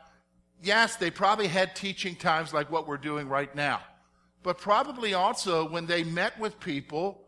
yes, 0.62 0.96
they 0.96 1.10
probably 1.10 1.48
had 1.48 1.74
teaching 1.74 2.16
times 2.16 2.52
like 2.52 2.70
what 2.70 2.86
we're 2.86 2.98
doing 2.98 3.28
right 3.28 3.54
now 3.54 3.80
but 4.42 4.58
probably 4.58 5.14
also 5.14 5.68
when 5.68 5.86
they 5.86 6.04
met 6.04 6.38
with 6.38 6.58
people 6.60 7.20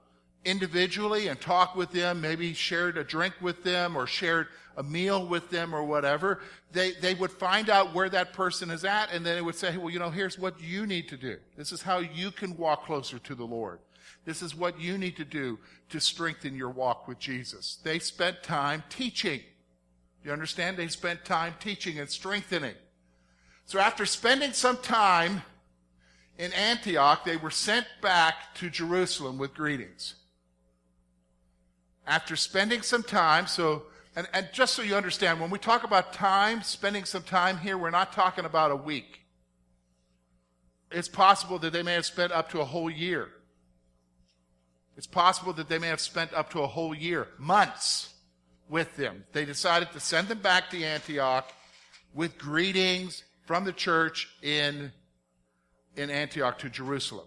individually 0.44 1.28
and 1.28 1.40
talked 1.40 1.76
with 1.76 1.90
them, 1.90 2.20
maybe 2.20 2.54
shared 2.54 2.96
a 2.96 3.04
drink 3.04 3.34
with 3.40 3.62
them 3.62 3.96
or 3.96 4.06
shared 4.06 4.46
a 4.80 4.82
meal 4.82 5.26
with 5.26 5.50
them 5.50 5.74
or 5.74 5.84
whatever, 5.84 6.40
they, 6.72 6.92
they 6.92 7.12
would 7.12 7.30
find 7.30 7.68
out 7.68 7.94
where 7.94 8.08
that 8.08 8.32
person 8.32 8.70
is 8.70 8.82
at 8.82 9.12
and 9.12 9.24
then 9.24 9.36
they 9.36 9.42
would 9.42 9.54
say, 9.54 9.76
well, 9.76 9.90
you 9.90 9.98
know, 9.98 10.08
here's 10.08 10.38
what 10.38 10.58
you 10.58 10.86
need 10.86 11.06
to 11.08 11.18
do. 11.18 11.36
This 11.54 11.70
is 11.70 11.82
how 11.82 11.98
you 11.98 12.30
can 12.30 12.56
walk 12.56 12.86
closer 12.86 13.18
to 13.18 13.34
the 13.34 13.44
Lord. 13.44 13.78
This 14.24 14.40
is 14.40 14.54
what 14.54 14.80
you 14.80 14.96
need 14.96 15.16
to 15.18 15.24
do 15.24 15.58
to 15.90 16.00
strengthen 16.00 16.56
your 16.56 16.70
walk 16.70 17.06
with 17.06 17.18
Jesus. 17.18 17.78
They 17.84 17.98
spent 17.98 18.42
time 18.42 18.82
teaching. 18.88 19.40
You 20.24 20.32
understand? 20.32 20.78
They 20.78 20.88
spent 20.88 21.26
time 21.26 21.54
teaching 21.60 21.98
and 21.98 22.08
strengthening. 22.08 22.74
So 23.66 23.78
after 23.78 24.06
spending 24.06 24.54
some 24.54 24.78
time 24.78 25.42
in 26.38 26.54
Antioch, 26.54 27.26
they 27.26 27.36
were 27.36 27.50
sent 27.50 27.86
back 28.00 28.54
to 28.54 28.70
Jerusalem 28.70 29.36
with 29.36 29.52
greetings. 29.52 30.14
After 32.06 32.34
spending 32.34 32.80
some 32.80 33.02
time, 33.02 33.46
so, 33.46 33.84
and, 34.16 34.28
and 34.32 34.48
just 34.52 34.74
so 34.74 34.82
you 34.82 34.96
understand, 34.96 35.40
when 35.40 35.50
we 35.50 35.58
talk 35.58 35.84
about 35.84 36.12
time, 36.12 36.62
spending 36.62 37.04
some 37.04 37.22
time 37.22 37.58
here, 37.58 37.78
we're 37.78 37.90
not 37.90 38.12
talking 38.12 38.44
about 38.44 38.70
a 38.70 38.76
week. 38.76 39.20
It's 40.90 41.08
possible 41.08 41.58
that 41.60 41.72
they 41.72 41.82
may 41.82 41.94
have 41.94 42.06
spent 42.06 42.32
up 42.32 42.50
to 42.50 42.60
a 42.60 42.64
whole 42.64 42.90
year. 42.90 43.28
It's 44.96 45.06
possible 45.06 45.52
that 45.54 45.68
they 45.68 45.78
may 45.78 45.86
have 45.86 46.00
spent 46.00 46.34
up 46.34 46.50
to 46.50 46.60
a 46.60 46.66
whole 46.66 46.94
year, 46.94 47.28
months 47.38 48.12
with 48.68 48.96
them. 48.96 49.24
They 49.32 49.44
decided 49.44 49.92
to 49.92 50.00
send 50.00 50.28
them 50.28 50.40
back 50.40 50.70
to 50.70 50.82
Antioch 50.82 51.52
with 52.12 52.36
greetings 52.36 53.24
from 53.46 53.64
the 53.64 53.72
church 53.72 54.28
in 54.42 54.92
in 55.96 56.10
Antioch 56.10 56.58
to 56.58 56.68
Jerusalem. 56.68 57.26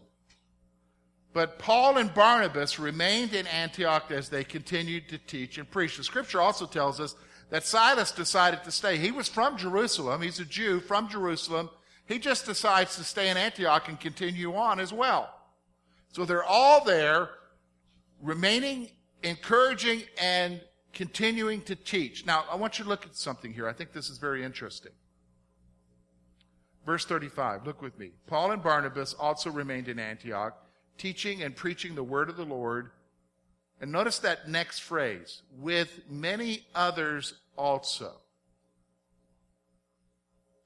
But 1.34 1.58
Paul 1.58 1.98
and 1.98 2.14
Barnabas 2.14 2.78
remained 2.78 3.34
in 3.34 3.48
Antioch 3.48 4.12
as 4.12 4.30
they 4.30 4.44
continued 4.44 5.10
to 5.10 5.18
teach 5.18 5.58
and 5.58 5.70
preach. 5.70 5.98
The 5.98 6.04
scripture 6.04 6.40
also 6.40 6.68
tells 6.68 7.00
us 7.00 7.16
that 7.50 7.66
Silas 7.66 8.12
decided 8.12 8.64
to 8.64 8.72
stay. 8.72 8.98
He 8.98 9.12
was 9.12 9.28
from 9.28 9.58
Jerusalem. 9.58 10.22
He's 10.22 10.40
a 10.40 10.46
Jew 10.46 10.80
from 10.80 11.10
Jerusalem. 11.10 11.70
He 12.06 12.20
just 12.20 12.46
decides 12.46 12.96
to 12.98 13.04
stay 13.04 13.30
in 13.30 13.38
Antioch 13.38 13.90
and 13.90 14.00
continue 14.00 14.56
on 14.56 14.80
as 14.80 14.94
well. 14.94 15.34
So 16.12 16.26
they're 16.26 16.44
all 16.44 16.84
there, 16.84 17.30
remaining, 18.22 18.90
encouraging, 19.24 20.04
and 20.22 20.62
continuing 20.94 21.62
to 21.62 21.76
teach. 21.76 22.26
Now, 22.26 22.46
I 22.52 22.56
want 22.56 22.78
you 22.78 22.84
to 22.84 22.90
look 22.90 23.06
at 23.06 23.16
something 23.16 23.54
here. 23.54 23.68
I 23.68 23.74
think 23.74 23.94
this 23.94 24.10
is 24.10 24.20
very 24.20 24.44
interesting. 24.44 24.92
Verse 26.86 27.06
35, 27.06 27.66
look 27.66 27.82
with 27.82 27.98
me. 27.98 28.12
Paul 28.28 28.52
and 28.52 28.62
Barnabas 28.62 29.14
also 29.14 29.50
remained 29.50 29.88
in 29.88 29.98
Antioch, 29.98 30.63
teaching 30.98 31.44
and 31.44 31.56
preaching 31.56 31.96
the 31.96 32.04
word 32.04 32.30
of 32.30 32.38
the 32.38 32.46
Lord. 32.46 32.92
And 33.82 33.92
notice 33.92 34.20
that 34.20 34.48
next 34.48 34.80
phrase, 34.80 35.42
with 35.60 36.02
many 36.10 36.66
others 36.74 37.34
also. 37.58 38.14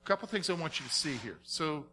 A 0.04 0.08
couple 0.08 0.28
things 0.28 0.50
I 0.50 0.54
want 0.54 0.80
you 0.80 0.86
to 0.86 0.94
see 0.94 1.14
here. 1.16 1.40
So, 1.44 1.86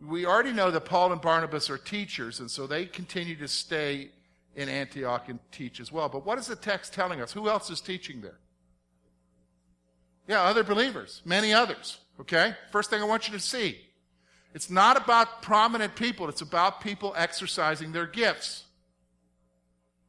we 0.00 0.26
already 0.26 0.52
know 0.52 0.70
that 0.70 0.82
Paul 0.82 1.12
and 1.12 1.20
Barnabas 1.20 1.70
are 1.70 1.78
teachers, 1.78 2.40
and 2.40 2.50
so 2.50 2.66
they 2.66 2.84
continue 2.84 3.36
to 3.36 3.48
stay 3.48 4.10
in 4.54 4.68
Antioch 4.68 5.28
and 5.28 5.38
teach 5.52 5.80
as 5.80 5.90
well. 5.90 6.08
But 6.08 6.26
what 6.26 6.38
is 6.38 6.46
the 6.46 6.56
text 6.56 6.92
telling 6.92 7.20
us? 7.20 7.32
Who 7.32 7.48
else 7.48 7.70
is 7.70 7.80
teaching 7.80 8.20
there? 8.20 8.38
Yeah, 10.28 10.42
other 10.42 10.64
believers, 10.64 11.22
many 11.24 11.52
others. 11.52 11.98
Okay? 12.20 12.54
First 12.72 12.90
thing 12.90 13.00
I 13.00 13.04
want 13.04 13.28
you 13.28 13.34
to 13.34 13.40
see. 13.40 13.78
It's 14.56 14.70
not 14.70 14.96
about 14.96 15.42
prominent 15.42 15.96
people, 15.96 16.30
it's 16.30 16.40
about 16.40 16.80
people 16.80 17.12
exercising 17.14 17.92
their 17.92 18.06
gifts. 18.06 18.64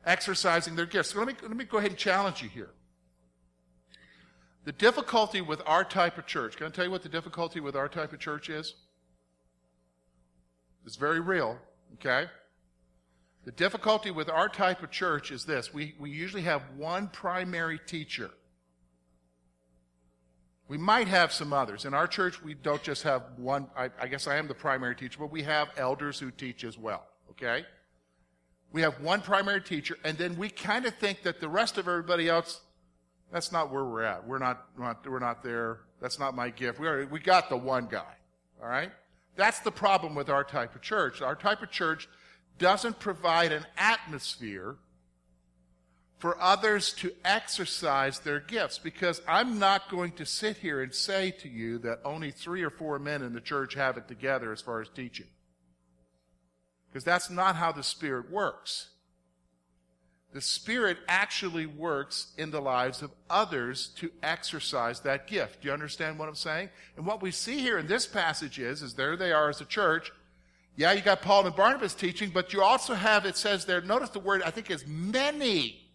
Exercising 0.06 0.78
their 0.78 0.86
gifts. 0.86 1.10
So 1.10 1.20
let 1.20 1.28
me, 1.28 1.34
let 1.42 1.58
me 1.58 1.66
go 1.66 1.80
ahead 1.80 1.92
and 1.92 2.00
challenge 2.00 2.42
you 2.42 2.48
here. 2.48 2.70
The 4.64 4.72
difficulty 4.72 5.42
with 5.42 5.62
our 5.66 5.84
type 5.84 6.18
of 6.18 6.28
church, 6.28 6.56
can 6.56 6.68
I 6.68 6.70
tell 6.70 6.86
you 6.86 6.92
what 6.92 7.04
the 7.04 7.10
difficulty 7.10 7.60
with 7.60 7.76
our 7.76 7.90
type 7.90 8.14
of 8.14 8.20
church 8.20 8.50
is? 8.50 8.76
It's 10.86 10.96
very 10.96 11.20
real, 11.20 11.58
okay? 11.96 12.30
The 13.44 13.52
difficulty 13.52 14.12
with 14.12 14.30
our 14.30 14.48
type 14.48 14.82
of 14.82 14.92
church 14.92 15.30
is 15.30 15.44
this 15.44 15.74
we, 15.74 15.94
we 16.00 16.10
usually 16.10 16.44
have 16.44 16.62
one 16.78 17.10
primary 17.10 17.82
teacher. 17.86 18.32
We 20.68 20.78
might 20.78 21.08
have 21.08 21.32
some 21.32 21.54
others. 21.54 21.86
In 21.86 21.94
our 21.94 22.08
church, 22.08 22.44
we 22.44 22.54
don't 22.54 22.84
just 22.84 23.04
have 23.04 23.24
one, 23.38 23.68
I, 23.76 23.90
I, 24.00 24.08
guess 24.08 24.28
I 24.28 24.36
am 24.36 24.48
the 24.48 24.54
primary 24.54 24.96
teacher, 24.96 25.18
but 25.20 25.32
we 25.32 25.44
have 25.44 25.70
elders 25.78 26.20
who 26.20 26.30
teach 26.30 26.66
as 26.66 26.78
well, 26.78 27.06
okay? 27.32 27.66
We 28.74 28.82
have 28.82 29.00
one 29.00 29.22
primary 29.22 29.62
teacher, 29.62 29.98
and 30.04 30.18
then 30.18 30.38
we 30.38 30.50
kind 30.50 30.86
of 30.86 30.94
think 30.96 31.24
that 31.24 31.40
the 31.40 31.48
rest 31.48 31.78
of 31.78 31.88
everybody 31.88 32.28
else, 32.28 32.62
that's 33.32 33.54
not 33.54 33.72
where 33.72 33.86
we're 33.86 34.04
at. 34.04 34.28
We're 34.28 34.40
not, 34.40 34.66
we're 34.78 34.86
not, 34.86 35.10
we're 35.10 35.20
not 35.20 35.42
there. 35.42 35.80
That's 36.02 36.20
not 36.20 36.36
my 36.36 36.50
gift. 36.50 36.80
We, 36.80 37.06
we 37.06 37.20
got 37.20 37.50
the 37.50 37.58
one 37.58 37.88
guy, 37.90 38.16
all 38.62 38.68
right? 38.68 38.92
That's 39.38 39.60
the 39.60 39.72
problem 39.72 40.16
with 40.16 40.30
our 40.30 40.44
type 40.44 40.76
of 40.76 40.82
church. 40.82 41.22
Our 41.22 41.36
type 41.36 41.62
of 41.62 41.72
church 41.72 42.10
doesn't 42.58 43.00
provide 43.00 43.54
an 43.54 43.66
atmosphere 43.78 44.76
for 46.18 46.42
others 46.42 46.94
to 46.94 47.12
exercise 47.24 48.20
their 48.20 48.40
gifts 48.40 48.80
because 48.80 49.22
I'm 49.28 49.60
not 49.60 49.90
going 49.90 50.14
to 50.14 50.26
sit 50.26 50.58
here 50.58 50.82
and 50.82 50.94
say 50.94 51.32
to 51.32 51.50
you 51.50 51.78
that 51.80 52.00
only 52.04 52.32
three 52.32 52.64
or 52.64 52.72
four 52.72 52.98
men 52.98 53.22
in 53.22 53.34
the 53.34 53.42
church 53.42 53.76
have 53.76 53.98
it 53.98 54.08
together 54.08 54.52
as 54.52 54.62
far 54.62 54.82
as 54.82 54.90
teaching. 54.90 55.28
Because 56.90 57.04
that's 57.04 57.30
not 57.30 57.56
how 57.56 57.72
the 57.72 57.84
Spirit 57.84 58.32
works. 58.32 58.90
The 60.34 60.42
Spirit 60.42 60.98
actually 61.08 61.68
works 61.68 62.34
in 62.38 62.50
the 62.50 62.62
lives 62.62 63.02
of 63.02 63.12
others 63.30 63.90
to 63.98 64.12
exercise 64.24 65.02
that 65.02 65.28
gift. 65.28 65.62
Do 65.62 65.68
you 65.68 65.74
understand 65.74 66.18
what 66.18 66.28
I'm 66.28 66.36
saying? 66.36 66.70
And 66.96 67.06
what 67.06 67.22
we 67.22 67.32
see 67.32 67.60
here 67.60 67.78
in 67.78 67.88
this 67.88 68.08
passage 68.08 68.60
is, 68.60 68.82
is 68.82 68.96
there 68.96 69.16
they 69.16 69.32
are 69.32 69.50
as 69.50 69.62
a 69.62 69.66
church. 69.66 70.12
Yeah, 70.76 70.92
you 70.94 71.02
got 71.02 71.22
Paul 71.22 71.46
and 71.46 71.56
Barnabas 71.56 71.94
teaching, 71.94 72.32
but 72.32 72.54
you 72.54 72.62
also 72.62 72.94
have, 72.94 73.26
it 73.26 73.38
says 73.38 73.66
there, 73.66 73.82
notice 73.82 74.10
the 74.10 74.20
word, 74.20 74.42
I 74.44 74.52
think 74.52 74.70
is 74.70 74.86
many 74.86 75.87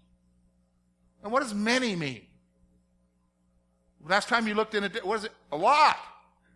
and 1.22 1.32
what 1.32 1.42
does 1.42 1.54
many 1.54 1.96
mean? 1.96 2.22
Last 4.04 4.28
time 4.28 4.48
you 4.48 4.54
looked 4.54 4.74
in 4.74 4.84
it, 4.84 5.04
what 5.06 5.18
is 5.18 5.24
it? 5.24 5.32
A 5.52 5.56
lot. 5.56 5.96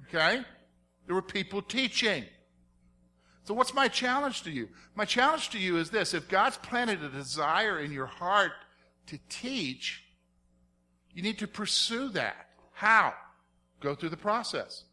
Okay? 0.09 0.43
There 1.07 1.15
were 1.15 1.23
people 1.23 1.63
teaching. 1.63 2.25
So 3.45 3.55
what's 3.55 3.75
my 3.75 3.87
challenge 3.87 4.43
to 4.43 4.51
you? 4.51 4.69
My 4.97 5.05
challenge 5.05 5.51
to 5.51 5.59
you 5.59 5.79
is 5.79 5.91
this. 5.91 6.15
If 6.15 6.29
God's 6.29 6.57
planted 6.57 7.03
a 7.05 7.09
desire 7.09 7.79
in 7.79 7.93
your 7.93 8.07
heart 8.07 8.53
to 9.07 9.19
teach, 9.29 10.03
you 11.15 11.23
need 11.23 11.39
to 11.39 11.47
pursue 11.47 12.09
that. 12.11 12.49
How? 12.73 13.15
Go 13.81 13.95
through 13.95 14.09
the 14.09 14.17
process. 14.17 14.85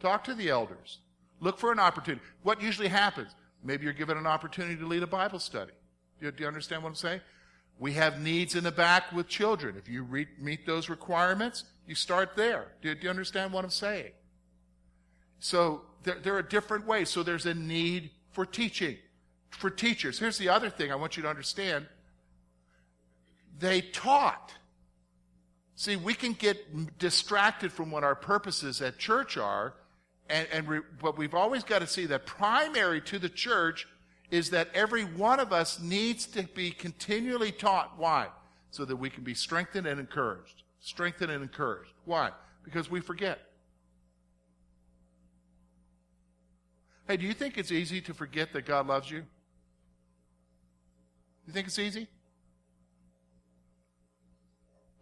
Talk 0.00 0.22
to 0.24 0.34
the 0.34 0.50
elders. 0.50 0.98
Look 1.40 1.58
for 1.58 1.72
an 1.72 1.80
opportunity. 1.80 2.22
What 2.42 2.62
usually 2.62 2.88
happens? 2.88 3.34
Maybe 3.64 3.84
you're 3.84 3.92
given 3.92 4.16
an 4.16 4.26
opportunity 4.26 4.76
to 4.76 4.86
lead 4.86 5.02
a 5.02 5.08
Bible 5.08 5.40
study. 5.40 5.72
Do 6.20 6.26
you, 6.26 6.32
do 6.32 6.42
you 6.42 6.48
understand 6.48 6.82
what 6.82 6.90
I'm 6.90 6.94
saying? 6.94 7.20
We 7.80 7.94
have 7.94 8.20
needs 8.20 8.54
in 8.54 8.62
the 8.62 8.70
back 8.70 9.10
with 9.10 9.26
children. 9.26 9.74
If 9.78 9.88
you 9.88 10.02
re- 10.02 10.28
meet 10.38 10.66
those 10.66 10.90
requirements, 10.90 11.64
you 11.86 11.94
start 11.94 12.36
there. 12.36 12.66
Do, 12.82 12.94
do, 12.94 13.04
you 13.04 13.10
understand 13.10 13.54
what 13.54 13.64
I'm 13.64 13.70
saying? 13.70 14.12
So 15.38 15.80
there, 16.02 16.16
there 16.22 16.36
are 16.36 16.42
different 16.42 16.86
ways. 16.86 17.08
So 17.08 17.22
there's 17.22 17.46
a 17.46 17.54
need 17.54 18.10
for 18.32 18.44
teaching, 18.44 18.98
for 19.48 19.70
teachers. 19.70 20.18
Here's 20.18 20.36
the 20.36 20.50
other 20.50 20.68
thing 20.68 20.92
I 20.92 20.94
want 20.96 21.16
you 21.16 21.22
to 21.22 21.30
understand. 21.30 21.86
They 23.58 23.80
taught. 23.80 24.52
See, 25.74 25.96
we 25.96 26.12
can 26.12 26.34
get 26.34 26.98
distracted 26.98 27.72
from 27.72 27.90
what 27.90 28.04
our 28.04 28.14
purposes 28.14 28.82
at 28.82 28.98
church 28.98 29.38
are, 29.38 29.72
and, 30.28 30.46
and 30.52 30.68
re, 30.68 30.80
but 31.00 31.16
we've 31.16 31.34
always 31.34 31.64
got 31.64 31.78
to 31.78 31.86
see 31.86 32.04
that 32.06 32.26
primary 32.26 33.00
to 33.00 33.18
the 33.18 33.30
church 33.30 33.88
is 34.30 34.50
that 34.50 34.68
every 34.74 35.02
one 35.02 35.40
of 35.40 35.52
us 35.52 35.80
needs 35.80 36.26
to 36.26 36.42
be 36.42 36.70
continually 36.70 37.52
taught. 37.52 37.94
Why? 37.96 38.28
So 38.70 38.84
that 38.84 38.96
we 38.96 39.10
can 39.10 39.24
be 39.24 39.34
strengthened 39.34 39.86
and 39.86 39.98
encouraged. 39.98 40.62
Strengthened 40.80 41.30
and 41.30 41.42
encouraged. 41.42 41.92
Why? 42.04 42.30
Because 42.64 42.90
we 42.90 43.00
forget. 43.00 43.40
Hey, 47.08 47.16
do 47.16 47.26
you 47.26 47.34
think 47.34 47.58
it's 47.58 47.72
easy 47.72 48.00
to 48.02 48.14
forget 48.14 48.52
that 48.52 48.66
God 48.66 48.86
loves 48.86 49.10
you? 49.10 49.24
You 51.46 51.52
think 51.52 51.66
it's 51.66 51.78
easy? 51.78 52.06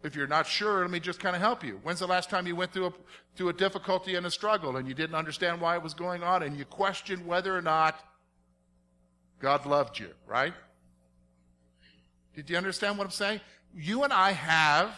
If 0.01 0.15
you're 0.15 0.27
not 0.27 0.47
sure, 0.47 0.81
let 0.81 0.89
me 0.89 0.99
just 0.99 1.19
kind 1.19 1.35
of 1.35 1.41
help 1.41 1.63
you. 1.63 1.79
When's 1.83 1.99
the 1.99 2.07
last 2.07 2.29
time 2.29 2.47
you 2.47 2.55
went 2.55 2.71
through 2.71 2.87
a, 2.87 2.93
through 3.35 3.49
a 3.49 3.53
difficulty 3.53 4.15
and 4.15 4.25
a 4.25 4.31
struggle 4.31 4.77
and 4.77 4.87
you 4.87 4.93
didn't 4.93 5.15
understand 5.15 5.59
why 5.61 5.75
it 5.75 5.83
was 5.83 5.93
going 5.93 6.23
on 6.23 6.41
and 6.41 6.57
you 6.57 6.65
questioned 6.65 7.25
whether 7.27 7.55
or 7.55 7.61
not 7.61 7.99
God 9.39 9.65
loved 9.65 9.99
you, 9.99 10.09
right? 10.27 10.53
Did 12.35 12.49
you 12.49 12.57
understand 12.57 12.97
what 12.97 13.05
I'm 13.05 13.11
saying? 13.11 13.41
You 13.73 14.03
and 14.03 14.13
I 14.13 14.31
have 14.31 14.93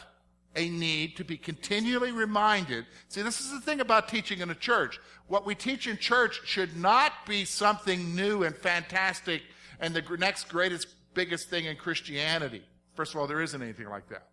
a 0.56 0.70
need 0.70 1.16
to 1.18 1.24
be 1.24 1.38
continually 1.38 2.12
reminded. 2.12 2.86
See, 3.08 3.22
this 3.22 3.40
is 3.40 3.52
the 3.52 3.62
thing 3.62 3.80
about 3.80 4.10
teaching 4.10 4.40
in 4.40 4.50
a 4.50 4.56
church. 4.56 5.00
What 5.28 5.46
we 5.46 5.56
teach 5.56 5.88
in 5.88 5.98
church 5.98 6.42
should 6.46 6.76
not 6.76 7.14
be 7.26 7.46
something 7.46 8.16
new 8.16 8.44
and 8.44 8.56
fantastic 8.56 9.44
and 9.80 9.94
the 9.96 10.04
next 10.18 10.50
greatest, 10.50 10.88
biggest 11.14 11.50
thing 11.50 11.66
in 11.66 11.78
Christianity. 11.78 12.64
First 12.96 13.14
of 13.14 13.22
all, 13.22 13.28
there 13.28 13.42
isn't 13.42 13.62
anything 13.62 13.90
like 13.90 14.10
that. 14.10 14.28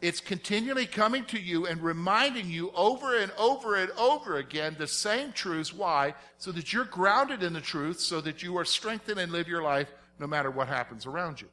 It's 0.00 0.20
continually 0.20 0.86
coming 0.86 1.24
to 1.26 1.40
you 1.40 1.66
and 1.66 1.82
reminding 1.82 2.48
you 2.48 2.70
over 2.70 3.18
and 3.18 3.32
over 3.32 3.74
and 3.74 3.90
over 3.92 4.36
again 4.36 4.76
the 4.78 4.86
same 4.86 5.32
truths. 5.32 5.74
Why? 5.74 6.14
So 6.38 6.52
that 6.52 6.72
you're 6.72 6.84
grounded 6.84 7.42
in 7.42 7.52
the 7.52 7.60
truth, 7.60 7.98
so 7.98 8.20
that 8.20 8.42
you 8.42 8.56
are 8.58 8.64
strengthened 8.64 9.18
and 9.18 9.32
live 9.32 9.48
your 9.48 9.62
life 9.62 9.92
no 10.20 10.28
matter 10.28 10.50
what 10.52 10.68
happens 10.68 11.04
around 11.04 11.40
you. 11.40 11.48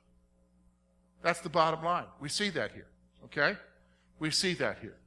That's 1.24 1.42
the 1.42 1.50
bottom 1.50 1.84
line. 1.84 2.06
We 2.20 2.30
see 2.30 2.50
that 2.52 2.72
here. 2.72 2.88
Okay? 3.26 3.58
We 4.20 4.30
see 4.30 4.54
that 4.56 4.78
here. 4.80 4.98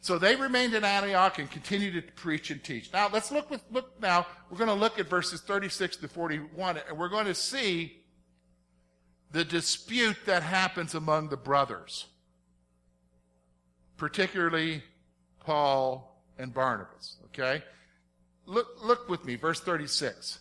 So 0.00 0.16
they 0.16 0.36
remained 0.36 0.74
in 0.74 0.84
Antioch 0.84 1.40
and 1.40 1.50
continued 1.50 1.94
to 1.94 2.12
preach 2.12 2.52
and 2.52 2.62
teach. 2.62 2.92
Now 2.92 3.08
let's 3.12 3.32
look 3.32 3.50
with, 3.50 3.62
look 3.70 4.00
now, 4.00 4.26
we're 4.48 4.58
going 4.58 4.68
to 4.68 4.74
look 4.74 4.98
at 5.00 5.08
verses 5.08 5.40
36 5.40 5.96
to 5.98 6.08
41 6.08 6.80
and 6.88 6.98
we're 6.98 7.08
going 7.08 7.26
to 7.26 7.34
see 7.34 8.00
the 9.32 9.44
dispute 9.44 10.16
that 10.26 10.42
happens 10.42 10.94
among 10.94 11.28
the 11.28 11.36
brothers 11.36 12.06
particularly 14.02 14.82
Paul 15.38 16.20
and 16.36 16.52
Barnabas. 16.52 17.18
Okay? 17.26 17.62
Look, 18.46 18.66
look 18.82 19.08
with 19.08 19.24
me, 19.24 19.36
verse 19.36 19.60
36. 19.60 20.40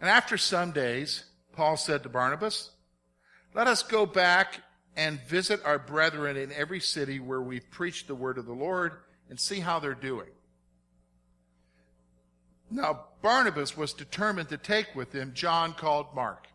And 0.00 0.08
after 0.08 0.38
some 0.38 0.72
days, 0.72 1.24
Paul 1.52 1.76
said 1.76 2.02
to 2.04 2.08
Barnabas, 2.08 2.70
Let 3.54 3.66
us 3.66 3.82
go 3.82 4.06
back 4.06 4.62
and 4.96 5.20
visit 5.28 5.60
our 5.62 5.78
brethren 5.78 6.38
in 6.38 6.52
every 6.52 6.80
city 6.80 7.20
where 7.20 7.42
we've 7.42 7.70
preached 7.70 8.06
the 8.06 8.14
word 8.14 8.38
of 8.38 8.46
the 8.46 8.54
Lord 8.54 8.92
and 9.28 9.38
see 9.38 9.60
how 9.60 9.80
they're 9.80 9.92
doing. 9.92 10.30
Now, 12.70 13.04
Barnabas 13.20 13.76
was 13.76 13.92
determined 13.92 14.48
to 14.48 14.56
take 14.56 14.94
with 14.94 15.14
him 15.14 15.32
John 15.34 15.74
called 15.74 16.06
Mark. 16.14 16.46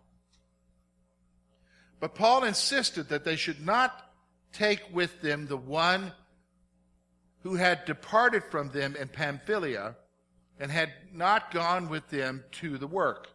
But 2.01 2.15
Paul 2.15 2.43
insisted 2.43 3.10
that 3.10 3.24
they 3.24 3.36
should 3.38 3.63
not 3.63 4.12
take 4.51 4.81
with 4.91 5.22
them 5.22 5.46
the 5.46 5.55
one 5.55 6.12
who 7.43 7.55
had 7.55 7.86
departed 7.86 8.43
from 8.43 8.72
them 8.72 8.96
in 8.96 9.08
Pamphylia 9.08 9.96
and 10.60 10.72
had 10.72 10.89
not 11.13 11.51
gone 11.51 11.89
with 11.89 12.10
them 12.10 12.43
to 12.53 12.79
the 12.79 12.88
work. 12.88 13.29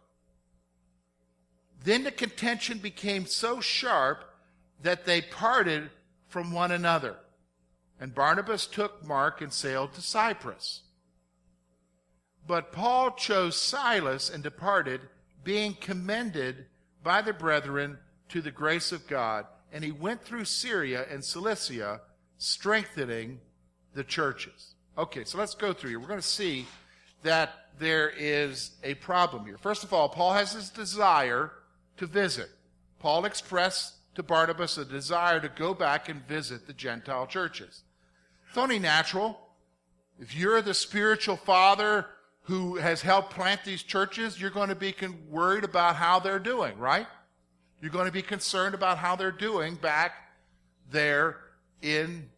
Then 1.83 2.03
the 2.03 2.11
contention 2.11 2.79
became 2.79 3.25
so 3.25 3.61
sharp 3.61 4.25
that 4.83 5.05
they 5.05 5.21
parted 5.21 5.89
from 6.27 6.51
one 6.51 6.71
another. 6.71 7.15
And 8.01 8.13
Barnabas 8.13 8.67
took 8.67 9.05
Mark 9.05 9.41
and 9.41 9.51
sailed 9.51 9.93
to 9.93 10.01
Cyprus. 10.01 10.81
But 12.45 12.73
Paul 12.73 13.11
chose 13.11 13.55
Silas 13.55 14.29
and 14.29 14.43
departed, 14.43 15.01
being 15.43 15.73
commended 15.73 16.65
by 17.01 17.21
the 17.21 17.33
brethren 17.33 17.99
to 18.29 18.41
the 18.41 18.51
grace 18.51 18.91
of 18.91 19.07
God. 19.07 19.45
And 19.71 19.83
he 19.83 19.91
went 19.91 20.23
through 20.23 20.45
Syria 20.45 21.05
and 21.11 21.23
Cilicia, 21.23 22.01
strengthening 22.37 23.39
the 23.93 24.03
churches. 24.03 24.75
Okay, 24.97 25.23
so 25.23 25.37
let's 25.37 25.55
go 25.55 25.73
through 25.73 25.91
here. 25.91 25.99
We're 25.99 26.07
going 26.07 26.19
to 26.19 26.25
see 26.25 26.65
that 27.23 27.53
there 27.79 28.09
is 28.09 28.71
a 28.83 28.95
problem 28.95 29.45
here. 29.45 29.57
First 29.57 29.83
of 29.83 29.93
all, 29.93 30.09
Paul 30.09 30.33
has 30.33 30.53
his 30.53 30.69
desire 30.69 31.51
to 31.97 32.07
visit. 32.07 32.49
Paul 32.99 33.25
expressed 33.25 33.93
to 34.15 34.23
Barnabas 34.23 34.77
a 34.77 34.85
desire 34.85 35.39
to 35.39 35.49
go 35.49 35.73
back 35.73 36.09
and 36.09 36.27
visit 36.27 36.65
the 36.65 36.73
Gentile 36.73 37.27
churches. 37.27 37.83
It's 38.49 38.57
only 38.57 38.79
natural. 38.79 39.39
If 40.19 40.35
you're 40.35 40.61
the 40.61 40.73
spiritual 40.73 41.35
father 41.35 42.07
who 42.43 42.77
has 42.77 43.01
helped 43.01 43.31
plant 43.31 43.63
these 43.63 43.83
churches, 43.83 44.39
you're 44.39 44.49
going 44.49 44.69
to 44.69 44.75
be 44.75 44.95
worried 45.29 45.63
about 45.63 45.95
how 45.97 46.19
they're 46.19 46.39
doing, 46.39 46.77
right? 46.79 47.05
You're 47.81 47.91
going 47.91 48.05
to 48.05 48.11
be 48.11 48.21
concerned 48.21 48.73
about 48.73 48.97
how 48.97 49.15
they're 49.15 49.31
doing 49.31 49.75
back 49.75 50.13
there 50.91 51.37
in 51.81 52.29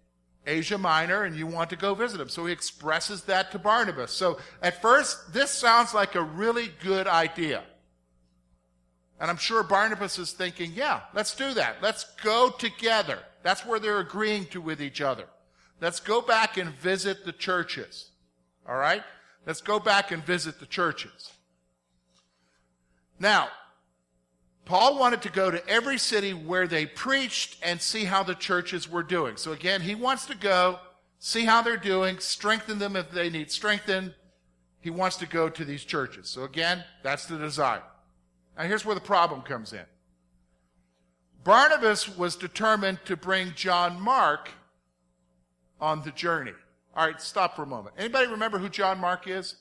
Asia 0.45 0.77
Minor, 0.77 1.23
and 1.23 1.35
you 1.35 1.47
want 1.47 1.69
to 1.69 1.75
go 1.75 1.93
visit 1.93 2.17
them. 2.17 2.29
So 2.29 2.45
he 2.45 2.51
expresses 2.51 3.23
that 3.23 3.51
to 3.51 3.59
Barnabas. 3.59 4.11
So 4.11 4.39
at 4.61 4.81
first, 4.81 5.33
this 5.33 5.51
sounds 5.51 5.93
like 5.93 6.15
a 6.15 6.23
really 6.23 6.71
good 6.83 7.07
idea. 7.07 7.63
And 9.19 9.29
I'm 9.29 9.37
sure 9.37 9.63
Barnabas 9.63 10.17
is 10.17 10.31
thinking, 10.31 10.71
yeah, 10.73 11.01
let's 11.13 11.35
do 11.35 11.53
that. 11.53 11.77
Let's 11.81 12.05
go 12.23 12.49
together. 12.49 13.19
That's 13.43 13.65
where 13.65 13.79
they're 13.79 13.99
agreeing 13.99 14.45
to 14.47 14.61
with 14.61 14.81
each 14.81 15.01
other. 15.01 15.25
Let's 15.81 15.99
go 15.99 16.21
back 16.21 16.57
and 16.57 16.69
visit 16.75 17.25
the 17.25 17.31
churches. 17.31 18.11
All 18.67 18.75
right? 18.75 19.03
Let's 19.45 19.61
go 19.61 19.79
back 19.79 20.11
and 20.11 20.23
visit 20.23 20.59
the 20.59 20.65
churches. 20.65 21.31
Now, 23.19 23.49
Paul 24.69 24.99
wanted 24.99 25.23
to 25.23 25.31
go 25.31 25.49
to 25.49 25.67
every 25.67 25.97
city 25.97 26.31
where 26.31 26.67
they 26.67 26.85
preached 26.85 27.57
and 27.63 27.81
see 27.81 28.03
how 28.03 28.21
the 28.21 28.35
churches 28.35 28.87
were 28.87 29.01
doing. 29.01 29.35
So 29.35 29.51
again, 29.51 29.81
he 29.81 29.95
wants 29.95 30.27
to 30.27 30.37
go, 30.37 30.77
see 31.17 31.43
how 31.43 31.63
they're 31.63 31.75
doing, 31.75 32.19
strengthen 32.19 32.77
them 32.77 32.95
if 32.95 33.09
they 33.09 33.31
need 33.31 33.49
strengthened. 33.49 34.13
He 34.79 34.91
wants 34.91 35.15
to 35.17 35.25
go 35.25 35.49
to 35.49 35.65
these 35.65 35.83
churches. 35.83 36.29
So 36.29 36.43
again, 36.43 36.83
that's 37.01 37.25
the 37.25 37.39
desire. 37.39 37.81
Now 38.55 38.65
here's 38.65 38.85
where 38.85 38.93
the 38.93 39.01
problem 39.01 39.41
comes 39.41 39.73
in. 39.73 39.85
Barnabas 41.43 42.15
was 42.15 42.35
determined 42.35 42.99
to 43.05 43.17
bring 43.17 43.53
John 43.55 43.99
Mark 43.99 44.49
on 45.81 46.03
the 46.03 46.11
journey. 46.11 46.53
All 46.95 47.07
right, 47.07 47.19
stop 47.19 47.55
for 47.55 47.63
a 47.63 47.65
moment. 47.65 47.95
Anybody 47.97 48.27
remember 48.27 48.59
who 48.59 48.69
John 48.69 48.99
Mark 48.99 49.27
is? 49.27 49.55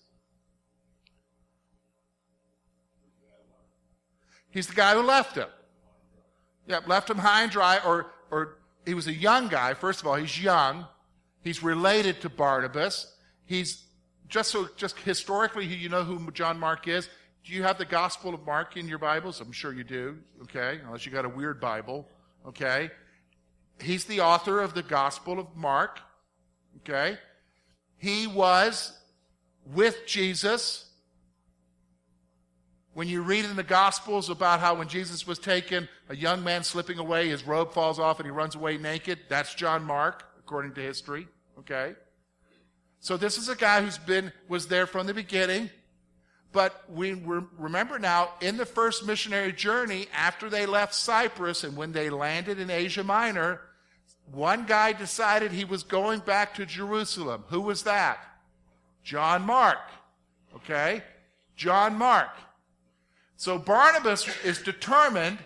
He's 4.58 4.66
the 4.66 4.74
guy 4.74 4.94
who 4.94 5.02
left 5.02 5.36
him. 5.36 5.46
Yep, 6.66 6.88
left 6.88 7.08
him 7.08 7.18
high 7.18 7.44
and 7.44 7.52
dry, 7.52 7.78
or, 7.86 8.10
or 8.28 8.56
he 8.84 8.92
was 8.92 9.06
a 9.06 9.12
young 9.12 9.46
guy. 9.46 9.72
First 9.72 10.00
of 10.00 10.08
all, 10.08 10.16
he's 10.16 10.42
young. 10.42 10.84
He's 11.44 11.62
related 11.62 12.20
to 12.22 12.28
Barnabas. 12.28 13.14
He's 13.46 13.84
just 14.26 14.50
so, 14.50 14.68
just 14.74 14.98
historically, 14.98 15.64
you 15.64 15.88
know 15.88 16.02
who 16.02 16.28
John 16.32 16.58
Mark 16.58 16.88
is. 16.88 17.08
Do 17.44 17.52
you 17.52 17.62
have 17.62 17.78
the 17.78 17.84
Gospel 17.84 18.34
of 18.34 18.44
Mark 18.44 18.76
in 18.76 18.88
your 18.88 18.98
Bibles? 18.98 19.40
I'm 19.40 19.52
sure 19.52 19.72
you 19.72 19.84
do, 19.84 20.18
okay? 20.42 20.80
Unless 20.84 21.06
you 21.06 21.12
got 21.12 21.24
a 21.24 21.28
weird 21.28 21.60
Bible, 21.60 22.04
okay? 22.44 22.90
He's 23.80 24.06
the 24.06 24.22
author 24.22 24.58
of 24.58 24.74
the 24.74 24.82
Gospel 24.82 25.38
of 25.38 25.54
Mark, 25.54 26.00
okay? 26.78 27.16
He 27.96 28.26
was 28.26 28.98
with 29.72 30.04
Jesus. 30.04 30.87
When 32.98 33.06
you 33.06 33.22
read 33.22 33.44
in 33.44 33.54
the 33.54 33.62
Gospels 33.62 34.28
about 34.28 34.58
how 34.58 34.74
when 34.74 34.88
Jesus 34.88 35.24
was 35.24 35.38
taken, 35.38 35.88
a 36.08 36.16
young 36.16 36.42
man 36.42 36.64
slipping 36.64 36.98
away, 36.98 37.28
his 37.28 37.46
robe 37.46 37.72
falls 37.72 38.00
off 38.00 38.18
and 38.18 38.26
he 38.26 38.32
runs 38.32 38.56
away 38.56 38.76
naked, 38.76 39.20
that's 39.28 39.54
John 39.54 39.84
Mark, 39.84 40.24
according 40.40 40.74
to 40.74 40.80
history, 40.80 41.28
okay? 41.60 41.94
So 42.98 43.16
this 43.16 43.38
is 43.38 43.48
a 43.48 43.54
guy 43.54 43.82
who's 43.82 43.98
been, 43.98 44.32
was 44.48 44.66
there 44.66 44.84
from 44.84 45.06
the 45.06 45.14
beginning. 45.14 45.70
But 46.50 46.90
we 46.90 47.12
remember 47.56 48.00
now, 48.00 48.30
in 48.40 48.56
the 48.56 48.66
first 48.66 49.06
missionary 49.06 49.52
journey, 49.52 50.08
after 50.12 50.50
they 50.50 50.66
left 50.66 50.92
Cyprus 50.92 51.62
and 51.62 51.76
when 51.76 51.92
they 51.92 52.10
landed 52.10 52.58
in 52.58 52.68
Asia 52.68 53.04
Minor, 53.04 53.60
one 54.32 54.66
guy 54.66 54.92
decided 54.92 55.52
he 55.52 55.64
was 55.64 55.84
going 55.84 56.18
back 56.18 56.52
to 56.56 56.66
Jerusalem. 56.66 57.44
Who 57.50 57.60
was 57.60 57.84
that? 57.84 58.18
John 59.04 59.42
Mark. 59.42 59.78
Okay? 60.56 61.04
John 61.54 61.94
Mark. 61.94 62.30
So 63.38 63.56
Barnabas 63.56 64.26
is 64.44 64.60
determined, 64.60 65.38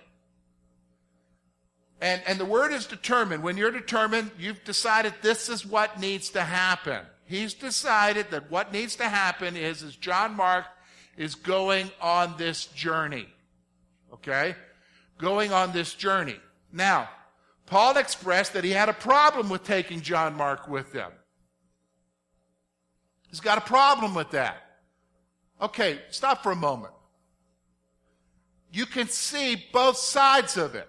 and, 2.01 2.23
and 2.27 2.41
the 2.41 2.47
word 2.47 2.73
is 2.73 2.87
determined. 2.87 3.43
When 3.43 3.59
you're 3.59 3.71
determined, 3.71 4.31
you've 4.39 4.65
decided 4.65 5.13
this 5.21 5.51
is 5.51 5.67
what 5.67 6.01
needs 6.01 6.31
to 6.31 6.41
happen. 6.41 7.05
He's 7.27 7.53
decided 7.53 8.31
that 8.31 8.51
what 8.51 8.73
needs 8.73 8.97
to 8.97 9.05
happen 9.05 9.59
is, 9.59 9.83
is 9.83 9.95
John 9.95 10.35
Mark 10.35 10.65
is 11.19 11.35
going 11.35 11.91
on 12.01 12.35
this 12.39 12.65
journey. 12.65 13.29
Okay? 14.11 14.57
Going 15.19 15.53
on 15.53 15.73
this 15.73 15.93
journey. 15.93 16.41
Now, 16.73 17.11
Paul 17.67 17.99
expressed 17.99 18.55
that 18.55 18.65
he 18.65 18.71
had 18.71 18.89
a 18.89 18.95
problem 18.95 19.51
with 19.51 19.65
taking 19.65 20.01
John 20.01 20.35
Mark 20.35 20.67
with 20.67 20.95
them. 20.95 21.13
He's 23.29 23.41
got 23.41 23.59
a 23.59 23.63
problem 23.63 24.15
with 24.15 24.31
that. 24.31 24.63
Okay, 25.61 26.01
stop 26.11 26.43
for 26.43 26.53
a 26.53 26.57
moment. 26.57 26.95
You 28.73 28.87
can 28.87 29.09
see 29.09 29.65
both 29.73 29.97
sides 29.97 30.57
of 30.57 30.75
it. 30.75 30.89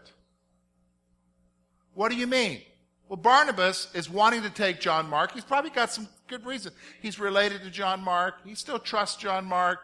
What 1.94 2.10
do 2.10 2.18
you 2.18 2.28
mean? 2.28 2.62
Well, 3.08 3.18
Barnabas 3.18 3.90
is 3.94 4.10
wanting 4.10 4.42
to 4.44 4.50
take 4.50 4.80
John 4.80 5.08
Mark. 5.10 5.34
He's 5.34 5.44
probably 5.44 5.70
got 5.70 5.92
some 5.92 6.08
good 6.28 6.46
reason. 6.46 6.72
He's 7.02 7.20
related 7.20 7.62
to 7.64 7.70
John 7.70 8.02
Mark. 8.02 8.36
He 8.46 8.56
still 8.56 8.80
trusts 8.80 9.18
John 9.18 9.46
Mark 9.46 9.80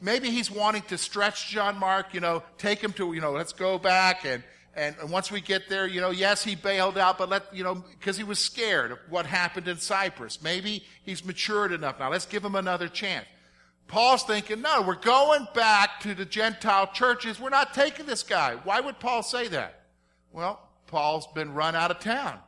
maybe 0.00 0.30
he's 0.30 0.50
wanting 0.50 0.82
to 0.82 0.98
stretch 0.98 1.48
John 1.48 1.78
Mark, 1.78 2.14
you 2.14 2.20
know, 2.20 2.42
take 2.58 2.80
him 2.80 2.92
to, 2.94 3.12
you 3.12 3.20
know, 3.20 3.32
let's 3.32 3.52
go 3.52 3.78
back 3.78 4.24
and, 4.24 4.42
and, 4.74 4.94
and 5.00 5.10
once 5.10 5.30
we 5.30 5.40
get 5.40 5.68
there, 5.68 5.86
you 5.86 6.00
know, 6.00 6.10
yes, 6.10 6.44
he 6.44 6.54
bailed 6.54 6.96
out, 6.96 7.18
but 7.18 7.28
let, 7.28 7.54
you 7.54 7.64
know, 7.64 7.74
because 7.74 8.16
he 8.16 8.24
was 8.24 8.38
scared 8.38 8.92
of 8.92 8.98
what 9.08 9.26
happened 9.26 9.68
in 9.68 9.76
Cyprus. 9.76 10.42
Maybe 10.42 10.84
he's 11.02 11.24
matured 11.24 11.72
enough 11.72 11.98
now. 11.98 12.10
Let's 12.10 12.26
give 12.26 12.44
him 12.44 12.54
another 12.54 12.88
chance. 12.88 13.26
Paul's 13.90 14.22
thinking, 14.22 14.60
no, 14.60 14.82
we're 14.82 14.94
going 14.94 15.48
back 15.52 15.98
to 16.02 16.14
the 16.14 16.24
Gentile 16.24 16.86
churches. 16.92 17.40
We're 17.40 17.50
not 17.50 17.74
taking 17.74 18.06
this 18.06 18.22
guy. 18.22 18.54
Why 18.62 18.78
would 18.78 19.00
Paul 19.00 19.24
say 19.24 19.48
that? 19.48 19.82
Well, 20.30 20.60
Paul's 20.86 21.26
been 21.34 21.54
run 21.54 21.74
out 21.74 21.90
of 21.90 21.98
town. 21.98 22.38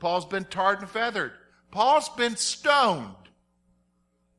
Paul's 0.00 0.26
been 0.26 0.44
tarred 0.44 0.80
and 0.80 0.90
feathered. 0.90 1.30
Paul's 1.70 2.08
been 2.08 2.34
stoned. 2.34 3.14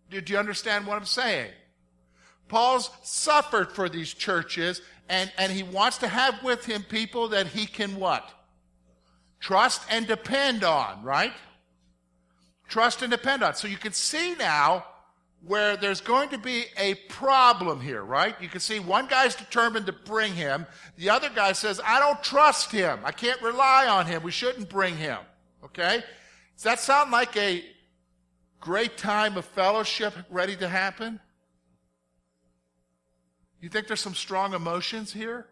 Did 0.10 0.30
you 0.30 0.38
understand 0.38 0.86
what 0.86 0.97
I'm 0.97 1.06
saying? 1.06 1.52
Paul's 2.49 2.89
suffered 3.04 3.71
for 3.71 3.88
these 3.88 4.13
churches, 4.13 4.82
and, 5.08 5.32
and 5.38 5.49
he 5.49 5.63
wants 5.63 5.99
to 5.99 6.10
have 6.10 6.43
with 6.43 6.65
him 6.65 6.84
people 6.84 7.30
that 7.30 7.47
he 7.47 7.67
can 7.67 7.95
what? 7.95 8.30
Trust 9.39 9.82
and 9.89 10.08
depend 10.08 10.65
on, 10.65 11.04
right? 11.04 11.32
Trust 12.67 13.02
and 13.02 13.10
depend 13.10 13.43
on. 13.43 13.56
So 13.56 13.69
you 13.69 13.78
can 13.78 13.93
see 13.93 14.36
now 14.36 14.84
where 15.45 15.75
there's 15.75 15.99
going 15.99 16.29
to 16.29 16.38
be 16.38 16.65
a 16.77 16.95
problem 17.10 17.82
here, 17.82 18.01
right? 18.01 18.36
You 18.41 18.47
can 18.47 18.62
see 18.62 18.79
one 18.79 19.08
guy's 19.08 19.36
determined 19.36 19.86
to 19.88 19.91
bring 19.91 20.34
him. 20.34 20.65
The 20.97 21.10
other 21.10 21.29
guy 21.29 21.51
says, 21.51 21.82
I 21.84 21.99
don't 21.99 22.23
trust 22.23 22.71
him. 22.71 22.99
I 23.03 23.12
can't 23.12 23.41
rely 23.41 23.88
on 23.88 24.06
him. 24.06 24.23
We 24.23 24.32
shouldn't 24.32 24.69
bring 24.69 24.95
him. 24.95 25.17
Okay? 25.65 26.01
Does 26.56 26.63
that 26.63 26.79
sound 26.79 27.12
like 27.12 27.36
a 27.36 27.63
great 28.62 28.97
time 28.97 29.36
of 29.38 29.43
fellowship 29.43 30.13
ready 30.29 30.56
to 30.56 30.67
happen? 30.67 31.19
You 33.60 33.67
think 33.67 33.88
there's 33.88 34.01
some 34.01 34.15
strong 34.15 34.53
emotions 34.53 35.12
here? 35.12 35.47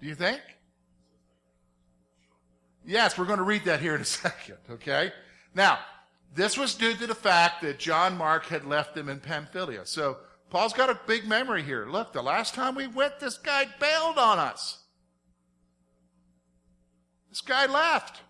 Do 0.00 0.06
you 0.06 0.14
think? 0.14 0.40
Yes, 2.86 3.18
we're 3.18 3.24
going 3.24 3.38
to 3.38 3.44
read 3.44 3.64
that 3.64 3.80
here 3.80 3.94
in 3.94 4.00
a 4.00 4.04
second, 4.06 4.56
okay? 4.70 5.12
Now, 5.54 5.78
this 6.36 6.58
was 6.58 6.74
due 6.74 6.94
to 6.94 7.06
the 7.06 7.14
fact 7.14 7.62
that 7.62 7.78
John 7.78 8.16
Mark 8.16 8.44
had 8.46 8.64
left 8.64 8.94
them 8.94 9.08
in 9.08 9.20
Pamphylia. 9.20 9.86
So 9.86 10.18
Paul's 10.50 10.74
got 10.74 10.90
a 10.90 11.00
big 11.06 11.26
memory 11.26 11.62
here. 11.62 11.86
Look, 11.86 12.12
the 12.12 12.22
last 12.22 12.54
time 12.54 12.74
we 12.74 12.86
went, 12.86 13.18
this 13.18 13.38
guy 13.38 13.66
bailed 13.80 14.18
on 14.18 14.38
us. 14.38 14.78
This 17.30 17.40
guy 17.40 17.66
left. 17.66 18.20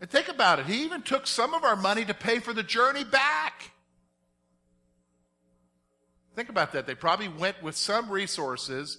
And 0.00 0.08
think 0.08 0.28
about 0.28 0.60
it. 0.60 0.66
He 0.66 0.84
even 0.84 1.02
took 1.02 1.26
some 1.26 1.52
of 1.54 1.64
our 1.64 1.76
money 1.76 2.04
to 2.04 2.14
pay 2.14 2.38
for 2.38 2.52
the 2.52 2.62
journey 2.62 3.04
back. 3.04 3.72
Think 6.36 6.48
about 6.48 6.72
that. 6.72 6.86
They 6.86 6.94
probably 6.94 7.28
went 7.28 7.62
with 7.62 7.76
some 7.76 8.08
resources. 8.08 8.98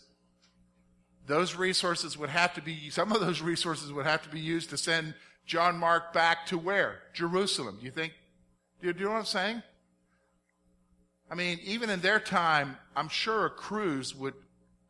Those 1.28 1.56
resources 1.56 2.18
would 2.18 2.30
have 2.30 2.54
to 2.56 2.62
be, 2.62 2.90
some 2.90 3.12
of 3.12 3.22
those 3.22 3.42
resources 3.42 3.92
would 3.92 4.06
have 4.06 4.24
to 4.24 4.30
be 4.30 4.40
used 4.40 4.70
to 4.72 4.78
send 4.78 5.14
John 5.46 5.78
Mark 5.78 6.14
back 6.14 6.46
to 6.48 6.58
where? 6.58 7.00
Jerusalem. 7.14 7.78
Do 7.80 7.86
you 7.86 7.92
think, 7.92 8.14
do 8.82 8.88
you, 8.88 8.94
know 8.94 9.12
what 9.12 9.18
I'm 9.18 9.26
saying? 9.26 9.64
I 11.30 11.36
mean, 11.36 11.60
even 11.64 11.90
in 11.90 12.02
their 12.02 12.20
time, 12.20 12.78
I'm 12.96 13.10
sure 13.10 13.46
a 13.46 13.50
cruise 13.50 14.16
would 14.16 14.34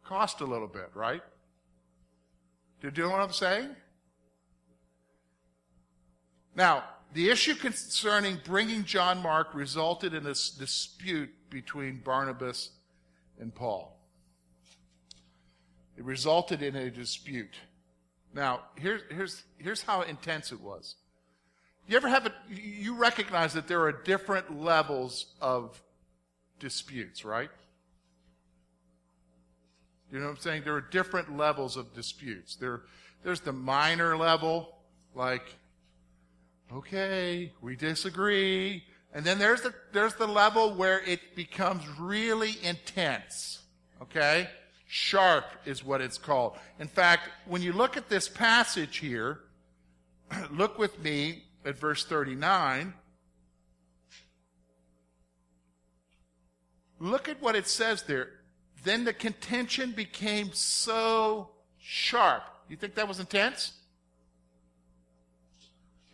cost 0.03 0.41
a 0.41 0.45
little 0.45 0.67
bit, 0.67 0.89
right? 0.93 1.21
Do 2.81 2.91
you 2.93 3.03
know 3.03 3.09
what 3.09 3.21
I'm 3.21 3.33
saying? 3.33 3.69
Now, 6.55 6.83
the 7.13 7.29
issue 7.29 7.55
concerning 7.55 8.39
bringing 8.43 8.83
John 8.83 9.21
Mark 9.21 9.53
resulted 9.53 10.13
in 10.13 10.23
this 10.23 10.49
dispute 10.49 11.29
between 11.49 12.01
Barnabas 12.03 12.71
and 13.39 13.53
Paul. 13.53 14.00
It 16.01 16.05
resulted 16.05 16.63
in 16.63 16.75
a 16.75 16.89
dispute. 16.89 17.53
Now, 18.33 18.61
here's, 18.73 19.03
here's, 19.11 19.43
here's 19.59 19.83
how 19.83 20.01
intense 20.01 20.51
it 20.51 20.59
was. 20.59 20.95
You 21.87 21.95
ever 21.95 22.07
have 22.07 22.25
a, 22.25 22.33
you 22.49 22.95
recognize 22.95 23.53
that 23.53 23.67
there 23.67 23.81
are 23.83 23.91
different 23.91 24.59
levels 24.59 25.27
of 25.41 25.79
disputes, 26.57 27.23
right? 27.23 27.51
You 30.11 30.17
know 30.17 30.25
what 30.25 30.31
I'm 30.31 30.37
saying? 30.39 30.63
There 30.63 30.73
are 30.73 30.81
different 30.81 31.37
levels 31.37 31.77
of 31.77 31.93
disputes. 31.93 32.55
There, 32.55 32.81
there's 33.23 33.41
the 33.41 33.53
minor 33.53 34.17
level, 34.17 34.79
like, 35.13 35.55
okay, 36.73 37.53
we 37.61 37.75
disagree. 37.75 38.85
And 39.13 39.23
then 39.23 39.37
there's 39.37 39.61
the, 39.61 39.75
there's 39.91 40.15
the 40.15 40.25
level 40.25 40.73
where 40.73 40.99
it 41.01 41.35
becomes 41.35 41.83
really 41.99 42.55
intense. 42.63 43.59
Okay? 44.01 44.49
Sharp 44.93 45.45
is 45.63 45.85
what 45.85 46.01
it's 46.01 46.17
called. 46.17 46.57
In 46.77 46.89
fact, 46.89 47.29
when 47.45 47.61
you 47.61 47.71
look 47.71 47.95
at 47.95 48.09
this 48.09 48.27
passage 48.27 48.97
here, 48.97 49.39
look 50.51 50.77
with 50.77 51.01
me 51.01 51.45
at 51.63 51.77
verse 51.77 52.03
39. 52.03 52.93
Look 56.99 57.29
at 57.29 57.41
what 57.41 57.55
it 57.55 57.67
says 57.67 58.03
there. 58.03 58.31
Then 58.83 59.05
the 59.05 59.13
contention 59.13 59.93
became 59.93 60.51
so 60.51 61.51
sharp. 61.79 62.43
You 62.67 62.75
think 62.75 62.95
that 62.95 63.07
was 63.07 63.21
intense? 63.21 63.71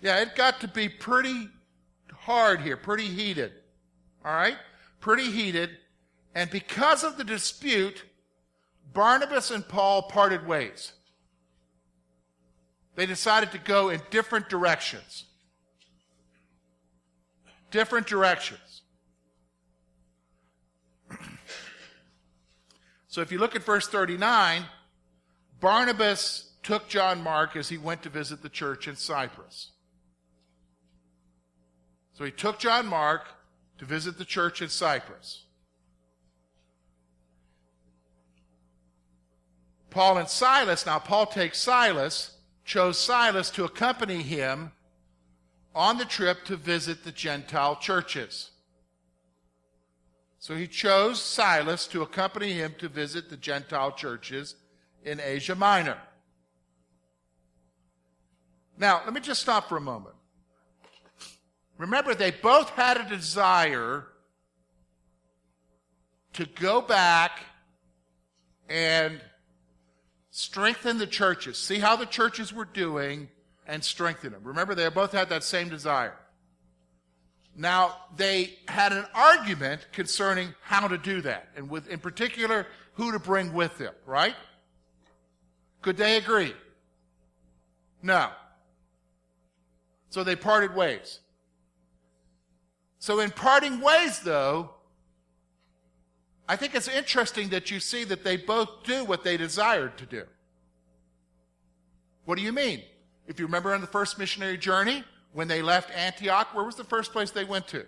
Yeah, 0.03 0.21
it 0.21 0.35
got 0.35 0.61
to 0.61 0.67
be 0.67 0.87
pretty 0.87 1.49
hard 2.13 2.61
here, 2.61 2.77
pretty 2.77 3.07
heated. 3.07 3.53
All 4.23 4.35
right? 4.35 4.57
Pretty 4.99 5.31
heated. 5.31 5.71
And 6.35 6.51
because 6.51 7.03
of 7.03 7.17
the 7.17 7.23
dispute, 7.23 8.03
Barnabas 8.93 9.51
and 9.51 9.67
Paul 9.67 10.03
parted 10.03 10.47
ways. 10.47 10.93
They 12.95 13.05
decided 13.05 13.51
to 13.51 13.59
go 13.59 13.89
in 13.89 14.01
different 14.09 14.49
directions. 14.49 15.25
Different 17.69 18.07
directions. 18.07 18.81
so 23.07 23.21
if 23.21 23.31
you 23.31 23.37
look 23.37 23.55
at 23.55 23.63
verse 23.63 23.87
39, 23.87 24.63
Barnabas 25.59 26.53
took 26.63 26.87
John 26.87 27.21
Mark 27.21 27.55
as 27.55 27.69
he 27.69 27.77
went 27.77 28.03
to 28.03 28.09
visit 28.09 28.41
the 28.41 28.49
church 28.49 28.87
in 28.87 28.95
Cyprus. 28.95 29.71
So 32.13 32.25
he 32.25 32.31
took 32.31 32.57
John 32.57 32.87
Mark 32.87 33.27
to 33.77 33.85
visit 33.85 34.17
the 34.17 34.25
church 34.25 34.61
in 34.61 34.69
Cyprus. 34.69 35.45
Paul 39.97 40.19
and 40.19 40.29
Silas, 40.29 40.85
now 40.85 40.99
Paul 40.99 41.25
takes 41.25 41.57
Silas, 41.57 42.37
chose 42.63 42.99
Silas 42.99 43.49
to 43.49 43.63
accompany 43.63 44.21
him 44.21 44.71
on 45.73 45.97
the 45.97 46.05
trip 46.05 46.45
to 46.45 46.55
visit 46.55 47.03
the 47.03 47.11
Gentile 47.11 47.75
churches. 47.77 48.51
So 50.37 50.55
he 50.55 50.67
chose 50.67 51.19
Silas 51.19 51.87
to 51.87 52.03
accompany 52.03 52.53
him 52.53 52.75
to 52.77 52.87
visit 52.87 53.31
the 53.31 53.37
Gentile 53.37 53.91
churches 53.91 54.53
in 55.03 55.19
Asia 55.19 55.55
Minor. 55.55 55.97
Now, 58.77 59.01
let 59.03 59.15
me 59.15 59.19
just 59.19 59.41
stop 59.41 59.67
for 59.67 59.77
a 59.77 59.81
moment. 59.81 60.15
Remember, 61.79 62.13
they 62.13 62.29
both 62.29 62.69
had 62.69 62.97
a 62.97 63.09
desire 63.09 64.05
to 66.33 66.45
go 66.45 66.81
back 66.81 67.39
and 68.69 69.21
strengthen 70.37 70.99
the 70.99 71.07
churches, 71.07 71.57
see 71.57 71.79
how 71.79 71.95
the 71.95 72.05
churches 72.05 72.53
were 72.53 72.63
doing, 72.63 73.27
and 73.65 73.83
strengthen 73.83 74.31
them. 74.31 74.43
Remember, 74.43 74.75
they 74.75 74.87
both 74.89 75.11
had 75.11 75.29
that 75.29 75.43
same 75.43 75.67
desire. 75.67 76.13
Now, 77.55 77.95
they 78.15 78.53
had 78.67 78.93
an 78.93 79.07
argument 79.15 79.87
concerning 79.91 80.53
how 80.61 80.87
to 80.87 80.97
do 80.99 81.21
that, 81.21 81.47
and 81.55 81.71
with, 81.71 81.87
in 81.87 81.97
particular, 81.97 82.67
who 82.93 83.11
to 83.13 83.17
bring 83.17 83.51
with 83.51 83.79
them, 83.79 83.95
right? 84.05 84.35
Could 85.81 85.97
they 85.97 86.17
agree? 86.17 86.53
No. 88.03 88.29
So 90.11 90.23
they 90.23 90.35
parted 90.35 90.75
ways. 90.75 91.19
So, 92.99 93.21
in 93.21 93.31
parting 93.31 93.81
ways, 93.81 94.19
though, 94.19 94.69
I 96.49 96.55
think 96.55 96.75
it's 96.75 96.87
interesting 96.87 97.49
that 97.49 97.71
you 97.71 97.79
see 97.79 98.03
that 98.05 98.23
they 98.23 98.37
both 98.37 98.83
do 98.83 99.03
what 99.03 99.23
they 99.23 99.35
desired 99.35 99.97
to 99.97 100.05
do. 100.05 100.23
What 102.25 102.37
do 102.37 102.43
you 102.43 102.53
mean? 102.53 102.83
If 103.27 103.39
you 103.39 103.45
remember 103.45 103.73
on 103.73 103.81
the 103.81 103.87
first 103.87 104.17
missionary 104.17 104.57
journey, 104.57 105.03
when 105.33 105.47
they 105.47 105.61
left 105.61 105.91
Antioch, 105.91 106.53
where 106.55 106.63
was 106.63 106.75
the 106.75 106.83
first 106.83 107.11
place 107.11 107.31
they 107.31 107.43
went 107.43 107.67
to? 107.69 107.85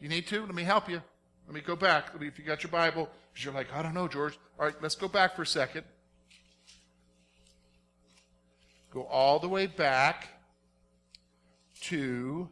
You 0.00 0.08
need 0.08 0.26
to? 0.28 0.40
Let 0.40 0.54
me 0.54 0.62
help 0.62 0.88
you. 0.88 1.02
Let 1.46 1.54
me 1.54 1.60
go 1.60 1.76
back. 1.76 2.12
Let 2.12 2.20
me, 2.20 2.28
if 2.28 2.38
you 2.38 2.44
got 2.44 2.62
your 2.62 2.70
Bible, 2.70 3.08
because 3.32 3.44
you're 3.44 3.54
like, 3.54 3.72
I 3.74 3.82
don't 3.82 3.94
know, 3.94 4.08
George. 4.08 4.38
All 4.58 4.66
right, 4.66 4.74
let's 4.80 4.94
go 4.94 5.08
back 5.08 5.34
for 5.34 5.42
a 5.42 5.46
second. 5.46 5.84
Go 8.92 9.02
all 9.02 9.38
the 9.40 9.48
way 9.48 9.66
back 9.66 10.28
to 11.82 12.48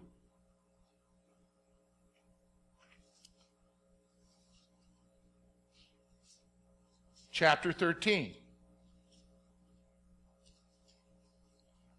chapter 7.33 7.73
13. 7.73 8.35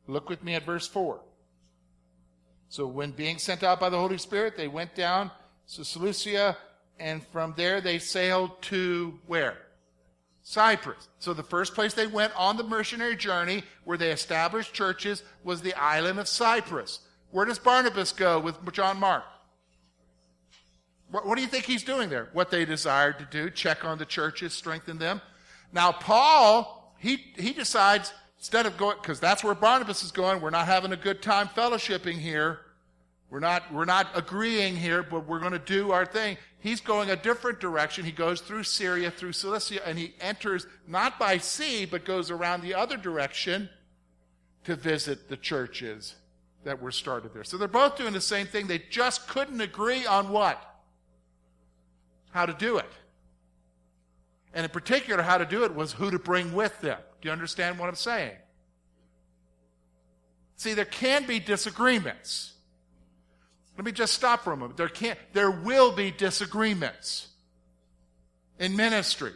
Look 0.07 0.29
with 0.29 0.43
me 0.43 0.53
at 0.53 0.65
verse 0.65 0.87
4. 0.87 1.19
So, 2.69 2.87
when 2.87 3.11
being 3.11 3.37
sent 3.37 3.63
out 3.63 3.79
by 3.79 3.89
the 3.89 3.97
Holy 3.97 4.17
Spirit, 4.17 4.57
they 4.57 4.67
went 4.67 4.95
down 4.95 5.31
to 5.75 5.85
Seleucia, 5.85 6.57
and 6.99 7.25
from 7.27 7.53
there 7.55 7.81
they 7.81 7.99
sailed 7.99 8.61
to 8.63 9.19
where? 9.27 9.57
Cyprus. 10.41 11.07
So, 11.19 11.33
the 11.33 11.43
first 11.43 11.75
place 11.75 11.93
they 11.93 12.07
went 12.07 12.33
on 12.35 12.57
the 12.57 12.63
missionary 12.63 13.15
journey 13.15 13.63
where 13.83 13.97
they 13.97 14.11
established 14.11 14.73
churches 14.73 15.23
was 15.43 15.61
the 15.61 15.75
island 15.75 16.19
of 16.19 16.27
Cyprus. 16.27 16.99
Where 17.31 17.45
does 17.45 17.59
Barnabas 17.59 18.11
go 18.11 18.39
with 18.39 18.55
John 18.73 18.99
Mark? 18.99 19.23
What, 21.13 21.27
what 21.27 21.35
do 21.35 21.43
you 21.43 21.47
think 21.47 21.65
he's 21.65 21.83
doing 21.83 22.09
there? 22.09 22.29
What 22.33 22.49
they 22.49 22.65
desired 22.65 23.19
to 23.19 23.25
do, 23.25 23.51
check 23.51 23.85
on 23.85 23.99
the 23.99 24.05
churches, 24.05 24.51
strengthen 24.51 24.97
them. 24.97 25.21
Now, 25.71 25.91
Paul, 25.91 26.91
he, 26.97 27.17
he 27.37 27.53
decides, 27.53 28.11
instead 28.39 28.65
of 28.65 28.77
going, 28.77 28.97
because 28.99 29.19
that's 29.19 29.43
where 29.43 29.53
Barnabas 29.53 30.03
is 30.03 30.11
going, 30.11 30.41
we're 30.41 30.49
not 30.49 30.65
having 30.65 30.91
a 30.91 30.97
good 30.97 31.21
time 31.21 31.49
fellowshipping 31.49 32.15
here. 32.15 32.61
We're 33.29 33.41
not, 33.41 33.71
we're 33.71 33.85
not 33.85 34.07
agreeing 34.15 34.75
here, 34.75 35.03
but 35.03 35.27
we're 35.27 35.39
going 35.39 35.51
to 35.51 35.59
do 35.59 35.91
our 35.91 36.03
thing. 36.03 36.35
He's 36.57 36.81
going 36.81 37.11
a 37.11 37.15
different 37.15 37.59
direction. 37.59 38.05
He 38.05 38.11
goes 38.11 38.41
through 38.41 38.63
Syria, 38.63 39.11
through 39.11 39.33
Cilicia, 39.33 39.87
and 39.87 39.99
he 39.99 40.15
enters 40.19 40.65
not 40.87 41.19
by 41.19 41.37
sea, 41.37 41.85
but 41.85 42.05
goes 42.05 42.31
around 42.31 42.63
the 42.63 42.73
other 42.73 42.97
direction 42.97 43.69
to 44.63 44.75
visit 44.75 45.29
the 45.29 45.37
churches 45.37 46.15
that 46.63 46.81
were 46.81 46.91
started 46.91 47.35
there. 47.35 47.43
So 47.43 47.57
they're 47.57 47.67
both 47.67 47.97
doing 47.97 48.13
the 48.13 48.21
same 48.21 48.47
thing. 48.47 48.65
They 48.65 48.81
just 48.89 49.27
couldn't 49.27 49.61
agree 49.61 50.07
on 50.07 50.29
what? 50.29 50.71
How 52.33 52.45
to 52.47 52.53
do 52.53 52.77
it. 52.77 52.89
And 54.53 54.63
in 54.63 54.69
particular, 54.71 55.23
how 55.23 55.37
to 55.37 55.45
do 55.45 55.63
it 55.63 55.73
was 55.73 55.93
who 55.93 56.11
to 56.11 56.19
bring 56.19 56.53
with 56.53 56.79
them. 56.81 56.99
Do 57.21 57.29
you 57.29 57.31
understand 57.31 57.79
what 57.79 57.89
I'm 57.89 57.95
saying? 57.95 58.35
See, 60.57 60.73
there 60.73 60.85
can 60.85 61.25
be 61.25 61.39
disagreements. 61.39 62.53
Let 63.77 63.85
me 63.85 63.91
just 63.91 64.13
stop 64.13 64.43
for 64.43 64.51
a 64.53 64.57
moment. 64.57 64.77
There 64.77 64.89
can 64.89 65.15
there 65.33 65.49
will 65.49 65.91
be 65.91 66.11
disagreements 66.11 67.27
in 68.59 68.75
ministry. 68.75 69.33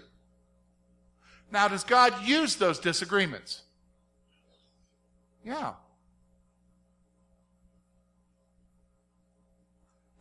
Now, 1.52 1.68
does 1.68 1.84
God 1.84 2.14
use 2.26 2.56
those 2.56 2.80
disagreements? 2.80 3.64
Yeah. 5.44 5.74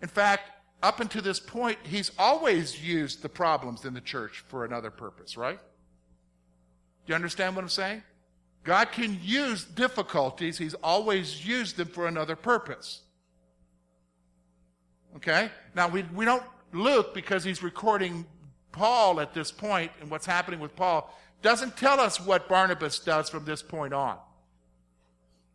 In 0.01 0.09
fact, 0.09 0.51
up 0.87 1.01
until 1.01 1.20
this 1.20 1.40
point, 1.40 1.79
he's 1.83 2.12
always 2.16 2.81
used 2.81 3.20
the 3.20 3.29
problems 3.29 3.85
in 3.85 3.92
the 3.92 4.01
church 4.01 4.44
for 4.46 4.64
another 4.64 4.88
purpose, 4.88 5.37
right? 5.37 5.59
Do 5.59 7.11
you 7.11 7.16
understand 7.16 7.57
what 7.57 7.62
I'm 7.62 7.68
saying? 7.68 8.05
God 8.62 8.92
can 8.92 9.18
use 9.20 9.64
difficulties, 9.64 10.59
he's 10.59 10.75
always 10.75 11.44
used 11.44 11.77
them 11.77 11.88
for 11.88 12.07
another 12.07 12.37
purpose. 12.37 13.03
Okay? 15.16 15.51
Now, 15.75 15.88
we, 15.88 16.05
we 16.14 16.25
don't, 16.25 16.42
Luke, 16.72 17.14
because 17.14 17.42
he's 17.42 17.64
recording 17.64 18.25
Paul 18.70 19.18
at 19.18 19.35
this 19.35 19.51
point 19.51 19.90
and 20.01 20.09
what's 20.09 20.27
happening 20.27 20.61
with 20.61 20.77
Paul, 20.77 21.12
doesn't 21.42 21.77
tell 21.77 21.99
us 21.99 22.20
what 22.20 22.49
Barnabas 22.49 23.01
does 23.01 23.29
from 23.29 23.44
this 23.44 23.61
point 23.61 23.92
on. 23.92 24.18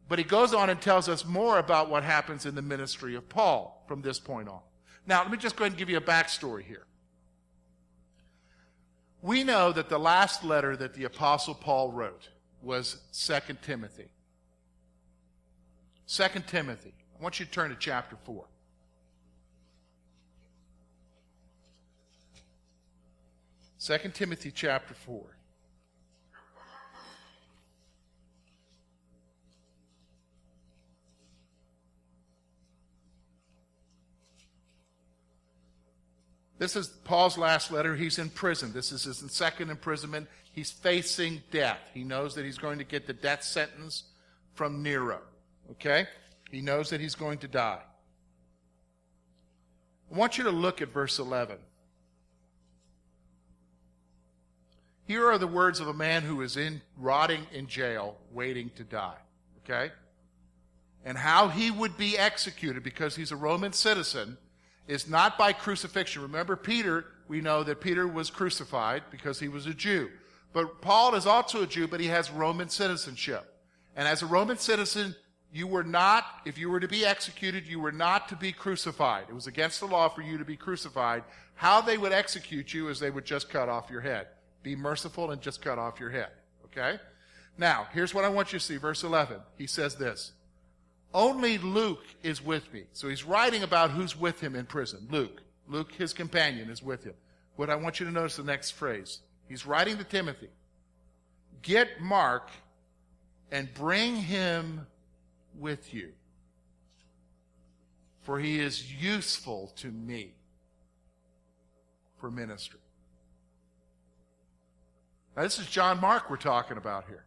But 0.10 0.20
he 0.20 0.26
goes 0.26 0.54
on 0.54 0.70
and 0.70 0.82
tells 0.82 1.08
us 1.08 1.24
more 1.24 1.58
about 1.58 1.90
what 1.90 2.04
happens 2.04 2.46
in 2.46 2.54
the 2.54 2.62
ministry 2.62 3.16
of 3.16 3.30
Paul 3.30 3.86
from 3.88 4.02
this 4.02 4.20
point 4.20 4.50
on. 4.50 4.60
Now, 5.12 5.24
let 5.24 5.30
me 5.30 5.38
just 5.38 5.58
go 5.58 5.66
ahead 5.66 5.74
and 5.74 5.78
give 5.78 5.90
you 5.90 5.98
a 5.98 6.02
backstory 6.02 6.64
here. 6.64 6.86
We 9.22 9.44
know 9.44 9.74
that 9.74 9.90
the 9.90 9.98
last 9.98 10.46
letter 10.46 10.78
that 10.78 10.94
the 10.94 11.04
Apostle 11.04 11.54
Paul 11.54 11.92
wrote 11.92 12.30
was 12.62 12.96
2 13.12 13.56
Timothy. 13.62 14.08
2 16.08 16.24
Timothy. 16.48 16.94
I 17.20 17.22
want 17.22 17.42
you 17.42 17.46
to 17.46 17.52
turn 17.52 17.72
to 17.72 17.76
chapter 17.76 18.16
4. 18.24 18.46
Second 23.80 24.16
Timothy 24.16 24.50
chapter 24.50 24.94
4. 24.94 25.26
This 36.62 36.76
is 36.76 36.90
Paul's 36.90 37.40
last 37.40 37.72
letter. 37.72 37.96
He's 37.96 38.20
in 38.20 38.30
prison. 38.30 38.72
This 38.72 38.92
is 38.92 39.06
his 39.06 39.24
second 39.32 39.72
imprisonment. 39.72 40.28
He's 40.52 40.70
facing 40.70 41.42
death. 41.50 41.80
He 41.92 42.04
knows 42.04 42.36
that 42.36 42.46
he's 42.46 42.60
going 42.60 42.78
to 42.78 42.84
get 42.84 43.08
the 43.08 43.14
death 43.14 43.42
sentence 43.42 44.04
from 44.54 44.84
Nero. 44.84 45.22
Okay? 45.72 46.06
He 46.52 46.62
knows 46.62 46.92
that 46.92 47.02
he's 47.02 47.16
going 47.16 47.40
to 47.40 47.48
die. 47.48 47.80
I 50.14 50.16
want 50.16 50.38
you 50.38 50.44
to 50.44 50.52
look 50.52 50.84
at 50.84 50.94
verse 50.94 51.18
11. 51.18 51.58
Here 55.08 55.26
are 55.32 55.40
the 55.40 55.48
words 55.48 55.80
of 55.80 55.88
a 55.88 55.96
man 55.96 56.22
who 56.22 56.44
is 56.44 56.58
in 56.58 56.84
rotting 56.96 57.48
in 57.52 57.66
jail, 57.66 58.18
waiting 58.32 58.70
to 58.76 58.84
die. 58.84 59.18
Okay? 59.66 59.92
And 61.04 61.18
how 61.18 61.48
he 61.48 61.72
would 61.72 61.98
be 61.98 62.20
executed 62.20 62.84
because 62.84 63.16
he's 63.16 63.32
a 63.32 63.36
Roman 63.36 63.74
citizen 63.74 64.38
is 64.92 65.08
not 65.08 65.38
by 65.38 65.54
crucifixion. 65.54 66.22
Remember, 66.22 66.58
Peter, 66.58 67.06
we 67.30 67.40
know 67.40 67.64
that 67.64 67.80
Peter 67.80 68.06
was 68.06 68.30
crucified 68.30 69.04
because 69.10 69.40
he 69.40 69.48
was 69.48 69.66
a 69.66 69.74
Jew. 69.74 70.10
But 70.52 70.82
Paul 70.82 71.16
is 71.16 71.26
also 71.26 71.64
a 71.64 71.68
Jew, 71.68 71.88
but 71.88 72.02
he 72.02 72.08
has 72.08 72.30
Roman 72.30 72.68
citizenship. 72.68 73.46
And 73.96 74.06
as 74.06 74.22
a 74.22 74.26
Roman 74.26 74.58
citizen, 74.58 75.16
you 75.54 75.66
were 75.66 75.86
not, 75.86 76.26
if 76.44 76.58
you 76.58 76.70
were 76.70 76.82
to 76.82 76.90
be 76.90 77.06
executed, 77.06 77.66
you 77.66 77.80
were 77.80 77.94
not 77.94 78.28
to 78.30 78.36
be 78.36 78.52
crucified. 78.52 79.28
It 79.30 79.34
was 79.34 79.48
against 79.48 79.80
the 79.80 79.86
law 79.86 80.10
for 80.10 80.24
you 80.24 80.38
to 80.38 80.44
be 80.44 80.58
crucified. 80.58 81.24
How 81.56 81.80
they 81.80 81.98
would 81.98 82.12
execute 82.12 82.74
you 82.74 82.90
is 82.90 83.00
they 83.00 83.12
would 83.12 83.26
just 83.26 83.50
cut 83.50 83.70
off 83.70 83.90
your 83.90 84.02
head. 84.02 84.28
Be 84.62 84.76
merciful 84.76 85.32
and 85.32 85.42
just 85.42 85.62
cut 85.62 85.80
off 85.80 86.02
your 86.02 86.10
head. 86.10 86.32
Okay? 86.66 87.00
Now, 87.58 87.88
here's 87.94 88.14
what 88.14 88.26
I 88.26 88.30
want 88.30 88.52
you 88.52 88.60
to 88.60 88.66
see. 88.66 88.76
Verse 88.76 89.06
11. 89.06 89.38
He 89.58 89.68
says 89.68 89.96
this. 89.96 90.34
Only 91.14 91.58
Luke 91.58 92.06
is 92.24 92.44
with 92.44 92.72
me. 92.74 92.84
So 92.94 93.10
he's 93.10 93.24
writing 93.24 93.64
about 93.64 93.92
who's 93.92 94.18
with 94.18 94.40
him 94.40 94.56
in 94.56 94.66
prison. 94.66 95.08
Luke. 95.10 95.42
Luke, 95.68 95.92
his 95.94 96.14
companion, 96.14 96.70
is 96.70 96.82
with 96.82 97.04
him. 97.04 97.14
What 97.56 97.70
I 97.70 97.76
want 97.76 98.00
you 98.00 98.06
to 98.06 98.12
notice 98.12 98.38
the 98.38 98.44
next 98.44 98.72
phrase. 98.72 99.20
He's 99.48 99.66
writing 99.66 99.98
to 99.98 100.04
Timothy. 100.04 100.50
Get 101.62 102.02
Mark 102.02 102.50
and 103.52 103.74
bring 103.74 104.16
him 104.16 104.88
with 105.60 105.94
you, 105.94 106.14
for 108.22 108.40
he 108.40 108.60
is 108.60 108.92
useful 108.92 109.74
to 109.78 109.88
me 109.88 110.34
for 112.18 112.32
ministry. 112.32 112.80
Now, 115.36 115.44
this 115.44 115.60
is 115.60 115.68
John 115.68 116.00
Mark 116.00 116.30
we're 116.30 116.38
talking 116.38 116.78
about 116.78 117.06
here. 117.08 117.26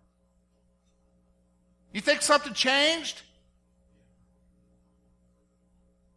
You 1.93 2.01
think 2.01 2.23
something 2.23 2.55
changed? 2.55 3.23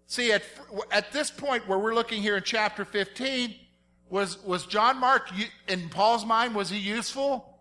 See, 0.08 0.32
at, 0.32 0.43
at 0.89 1.12
this 1.12 1.30
point 1.30 1.67
where 1.67 1.78
we're 1.78 1.93
looking 1.93 2.22
here 2.22 2.38
in 2.38 2.43
chapter 2.43 2.86
15, 2.86 3.54
was, 4.10 4.41
was 4.43 4.65
John 4.65 5.00
Mark, 5.00 5.30
in 5.67 5.89
Paul's 5.89 6.26
mind, 6.26 6.56
was 6.56 6.70
he 6.70 6.78
useful? 6.78 7.60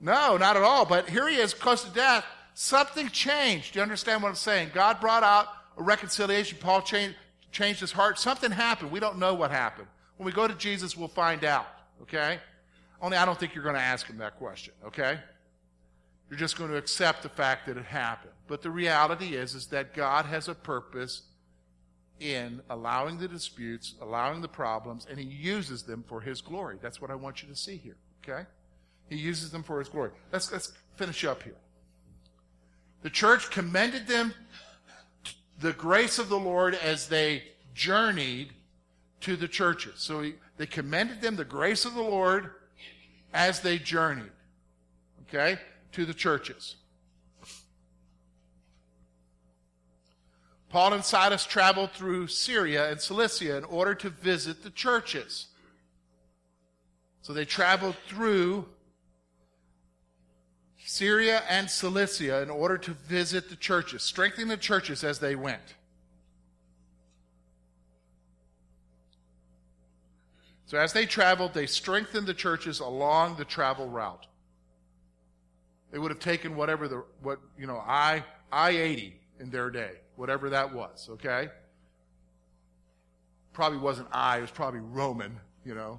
No, 0.00 0.36
not 0.36 0.56
at 0.56 0.62
all. 0.62 0.84
But 0.84 1.08
here 1.08 1.28
he 1.28 1.36
is, 1.36 1.54
close 1.54 1.82
to 1.84 1.90
death. 1.90 2.24
Something 2.52 3.08
changed. 3.08 3.72
Do 3.72 3.78
you 3.78 3.82
understand 3.82 4.22
what 4.22 4.28
I'm 4.28 4.34
saying? 4.34 4.70
God 4.74 5.00
brought 5.00 5.22
out 5.22 5.48
a 5.78 5.82
reconciliation. 5.82 6.58
Paul 6.60 6.82
changed, 6.82 7.16
changed 7.52 7.80
his 7.80 7.92
heart. 7.92 8.18
Something 8.18 8.50
happened. 8.50 8.90
We 8.90 9.00
don't 9.00 9.18
know 9.18 9.32
what 9.32 9.50
happened. 9.50 9.88
When 10.18 10.26
we 10.26 10.32
go 10.32 10.46
to 10.46 10.54
Jesus, 10.54 10.94
we'll 10.94 11.08
find 11.08 11.44
out. 11.44 11.66
Okay? 12.02 12.38
Only 13.00 13.16
I 13.16 13.24
don't 13.24 13.38
think 13.38 13.54
you're 13.54 13.64
going 13.64 13.76
to 13.76 13.80
ask 13.80 14.06
him 14.06 14.18
that 14.18 14.36
question. 14.36 14.74
Okay? 14.86 15.18
You're 16.28 16.38
just 16.38 16.58
going 16.58 16.70
to 16.70 16.76
accept 16.76 17.22
the 17.22 17.30
fact 17.30 17.66
that 17.66 17.78
it 17.78 17.86
happened. 17.86 18.32
But 18.46 18.60
the 18.60 18.70
reality 18.70 19.36
is, 19.36 19.54
is 19.54 19.68
that 19.68 19.94
God 19.94 20.26
has 20.26 20.48
a 20.48 20.54
purpose 20.54 21.22
in 22.20 22.60
allowing 22.68 23.18
the 23.18 23.26
disputes, 23.26 23.94
allowing 24.00 24.42
the 24.42 24.48
problems, 24.48 25.06
and 25.10 25.18
he 25.18 25.24
uses 25.24 25.82
them 25.82 26.04
for 26.06 26.20
his 26.20 26.40
glory. 26.40 26.76
That's 26.80 27.00
what 27.00 27.10
I 27.10 27.14
want 27.14 27.42
you 27.42 27.48
to 27.48 27.56
see 27.56 27.76
here. 27.76 27.96
Okay? 28.22 28.46
He 29.08 29.16
uses 29.16 29.50
them 29.50 29.62
for 29.62 29.78
his 29.78 29.88
glory. 29.88 30.10
Let's, 30.32 30.52
let's 30.52 30.72
finish 30.96 31.24
up 31.24 31.42
here. 31.42 31.56
The 33.02 33.10
church 33.10 33.50
commended 33.50 34.06
them 34.06 34.34
the 35.58 35.72
grace 35.72 36.18
of 36.18 36.28
the 36.28 36.38
Lord 36.38 36.74
as 36.74 37.08
they 37.08 37.42
journeyed 37.74 38.52
to 39.20 39.36
the 39.36 39.48
churches. 39.48 39.94
So 39.96 40.22
he, 40.22 40.34
they 40.58 40.66
commended 40.66 41.22
them 41.22 41.36
the 41.36 41.44
grace 41.44 41.84
of 41.84 41.94
the 41.94 42.02
Lord 42.02 42.50
as 43.32 43.60
they 43.60 43.78
journeyed. 43.78 44.32
Okay? 45.28 45.58
To 45.92 46.04
the 46.04 46.14
churches. 46.14 46.76
Paul 50.70 50.92
and 50.94 51.04
Silas 51.04 51.44
traveled 51.44 51.90
through 51.90 52.28
Syria 52.28 52.90
and 52.90 53.00
Cilicia 53.00 53.56
in 53.58 53.64
order 53.64 53.94
to 53.96 54.08
visit 54.08 54.62
the 54.62 54.70
churches. 54.70 55.48
So 57.22 57.32
they 57.32 57.44
traveled 57.44 57.96
through 58.08 58.66
Syria 60.78 61.42
and 61.48 61.68
Cilicia 61.68 62.42
in 62.42 62.50
order 62.50 62.78
to 62.78 62.92
visit 62.92 63.50
the 63.50 63.56
churches, 63.56 64.04
strengthening 64.04 64.48
the 64.48 64.56
churches 64.56 65.02
as 65.02 65.18
they 65.18 65.34
went. 65.34 65.74
So 70.66 70.78
as 70.78 70.92
they 70.92 71.04
traveled, 71.04 71.52
they 71.52 71.66
strengthened 71.66 72.28
the 72.28 72.34
churches 72.34 72.78
along 72.78 73.36
the 73.36 73.44
travel 73.44 73.88
route. 73.88 74.26
They 75.90 75.98
would 75.98 76.12
have 76.12 76.20
taken 76.20 76.54
whatever 76.54 76.86
the 76.86 77.02
what 77.22 77.40
you 77.58 77.66
know 77.66 77.78
I 77.84 78.24
I 78.52 78.70
eighty 78.70 79.16
in 79.40 79.50
their 79.50 79.70
day 79.70 79.94
whatever 80.20 80.50
that 80.50 80.74
was, 80.74 81.08
okay? 81.12 81.48
Probably 83.54 83.78
wasn't 83.78 84.08
I, 84.12 84.36
it 84.36 84.42
was 84.42 84.50
probably 84.50 84.80
Roman, 84.80 85.40
you 85.64 85.74
know. 85.74 85.98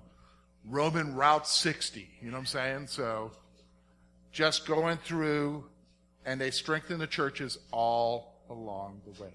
Roman 0.64 1.16
Route 1.16 1.48
60, 1.48 2.08
you 2.22 2.28
know 2.28 2.34
what 2.34 2.42
I'm 2.42 2.46
saying? 2.46 2.88
So 2.88 3.32
just 4.32 4.68
going 4.68 4.98
through, 4.98 5.66
and 6.24 6.40
they 6.40 6.52
strengthen 6.52 7.00
the 7.00 7.08
churches 7.08 7.58
all 7.72 8.36
along 8.48 9.02
the 9.08 9.24
way. 9.24 9.32